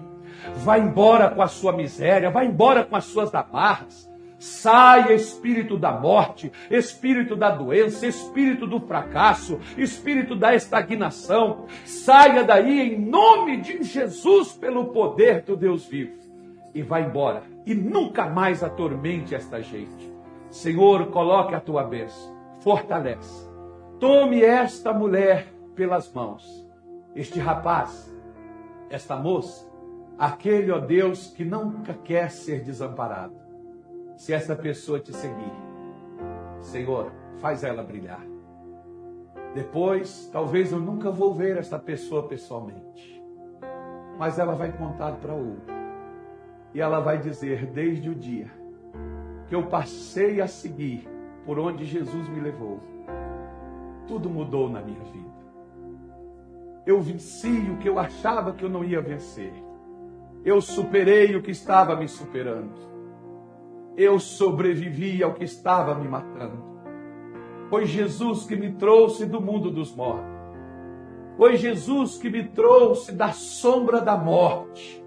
[0.57, 4.14] Vá embora com a sua miséria, vá embora com as suas amarras.
[4.45, 11.65] Saia espírito da morte, espírito da doença, espírito do fracasso, espírito da estagnação.
[11.83, 16.13] Saia daí em nome de Jesus pelo poder do Deus vivo.
[16.75, 17.41] E vá embora.
[17.65, 20.13] E nunca mais atormente esta gente.
[20.51, 22.31] Senhor, coloque a tua bênção.
[22.61, 23.49] Fortalece.
[23.99, 26.69] Tome esta mulher pelas mãos.
[27.15, 28.15] Este rapaz,
[28.91, 29.67] esta moça,
[30.19, 33.44] aquele, ó Deus, que nunca quer ser desamparado
[34.15, 35.53] se essa pessoa te seguir.
[36.59, 38.25] Senhor, faz ela brilhar.
[39.53, 43.21] Depois, talvez eu nunca vou ver essa pessoa pessoalmente,
[44.17, 45.73] mas ela vai contar para outro.
[46.73, 48.51] E ela vai dizer, desde o dia
[49.47, 51.07] que eu passei a seguir
[51.45, 52.81] por onde Jesus me levou,
[54.07, 55.35] tudo mudou na minha vida.
[56.85, 59.53] Eu venci o que eu achava que eu não ia vencer.
[60.43, 62.94] Eu superei o que estava me superando
[63.97, 66.63] eu sobrevivi ao que estava me matando.
[67.69, 70.35] Foi Jesus que me trouxe do mundo dos mortos.
[71.37, 75.03] Foi Jesus que me trouxe da sombra da morte.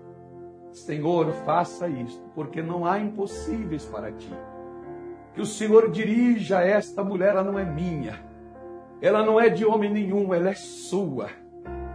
[0.72, 4.32] Senhor, faça isto, porque não há impossíveis para ti.
[5.34, 8.20] Que o Senhor dirija esta mulher, ela não é minha.
[9.00, 11.30] Ela não é de homem nenhum, ela é sua.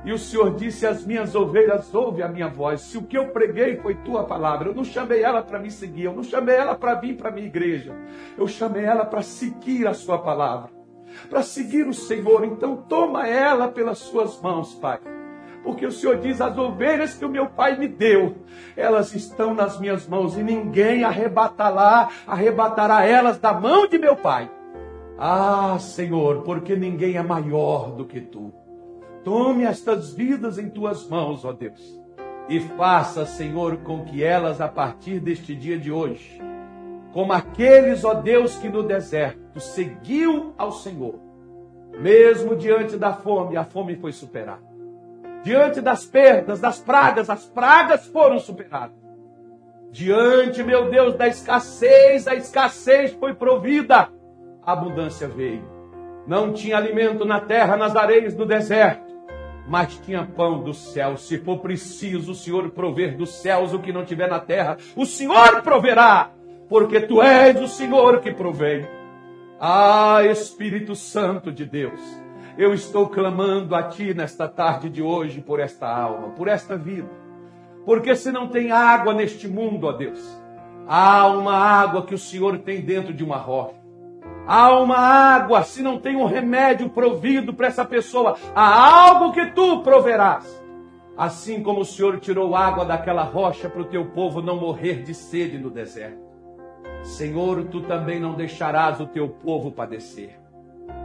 [0.05, 2.81] E o Senhor disse: As minhas ovelhas ouvem a minha voz.
[2.81, 6.03] Se o que eu preguei foi tua palavra, eu não chamei ela para me seguir,
[6.03, 7.95] eu não chamei ela para vir para a minha igreja.
[8.37, 10.69] Eu chamei ela para seguir a sua palavra,
[11.29, 12.43] para seguir o Senhor.
[12.43, 14.99] Então, toma ela pelas suas mãos, Pai.
[15.63, 18.35] Porque o Senhor diz: As ovelhas que o meu Pai me deu,
[18.75, 24.51] elas estão nas minhas mãos e ninguém arrebatará, arrebatará elas da mão de meu Pai.
[25.17, 28.62] Ah, Senhor, porque ninguém é maior do que tu.
[29.23, 31.97] Tome estas vidas em tuas mãos, ó Deus,
[32.49, 36.41] e faça, Senhor, com que elas, a partir deste dia de hoje,
[37.13, 41.15] como aqueles, ó Deus, que no deserto seguiu ao Senhor,
[41.97, 44.73] mesmo diante da fome, a fome foi superada.
[45.41, 48.97] Diante das perdas, das pragas, as pragas foram superadas.
[49.89, 54.09] Diante, meu Deus, da escassez, a escassez foi provida,
[54.65, 55.71] a abundância veio.
[56.27, 59.02] Não tinha alimento na terra, nas areias do deserto
[59.67, 61.17] mas tinha pão do céu.
[61.17, 65.05] Se for preciso o Senhor prover dos céus o que não tiver na terra, o
[65.05, 66.31] Senhor proverá,
[66.69, 68.87] porque tu és o Senhor que provém.
[69.59, 71.99] Ah, Espírito Santo de Deus,
[72.57, 77.09] eu estou clamando a Ti nesta tarde de hoje por esta alma, por esta vida.
[77.85, 80.43] Porque se não tem água neste mundo, ó Deus,
[80.85, 83.75] Há uma água que o Senhor tem dentro de uma rocha.
[84.45, 89.45] Há uma água, se não tem um remédio provido para essa pessoa, há algo que
[89.51, 90.61] tu proverás.
[91.17, 95.13] Assim como o Senhor tirou água daquela rocha para o teu povo não morrer de
[95.13, 96.23] sede no deserto.
[97.03, 100.39] Senhor, tu também não deixarás o teu povo padecer.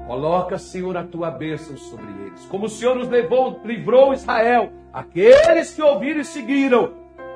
[0.06, 2.46] Coloca, Senhor, a tua bênção sobre eles.
[2.46, 6.94] Como o Senhor nos levou, livrou Israel, aqueles que ouviram e seguiram,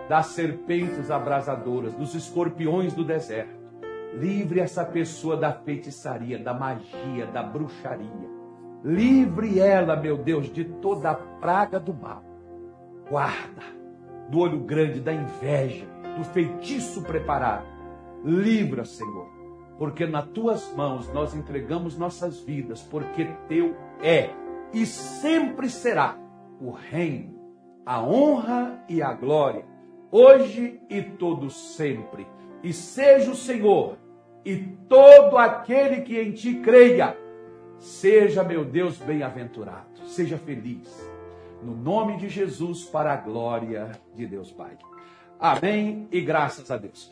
[0.09, 3.62] das serpentes abrasadoras, dos escorpiões do deserto.
[4.15, 8.31] Livre essa pessoa da feitiçaria, da magia, da bruxaria.
[8.85, 12.23] Livre ela, meu Deus, de toda a praga do mal.
[13.09, 13.63] Guarda
[14.29, 15.87] do olho grande, da inveja,
[16.17, 17.67] do feitiço preparado.
[18.25, 19.43] Livra, Senhor
[19.83, 24.31] porque nas tuas mãos nós entregamos nossas vidas, porque teu é
[24.73, 26.17] e sempre será
[26.61, 27.37] o reino,
[27.85, 29.65] a honra e a glória,
[30.11, 32.29] hoje e todo sempre.
[32.63, 33.99] E seja o Senhor
[34.45, 34.57] e
[34.89, 37.17] todo aquele que em ti creia,
[37.79, 41.11] seja, meu Deus, bem-aventurado, seja feliz.
[41.63, 44.77] No nome de Jesus, para a glória de Deus Pai.
[45.39, 47.11] Amém e graças a Deus.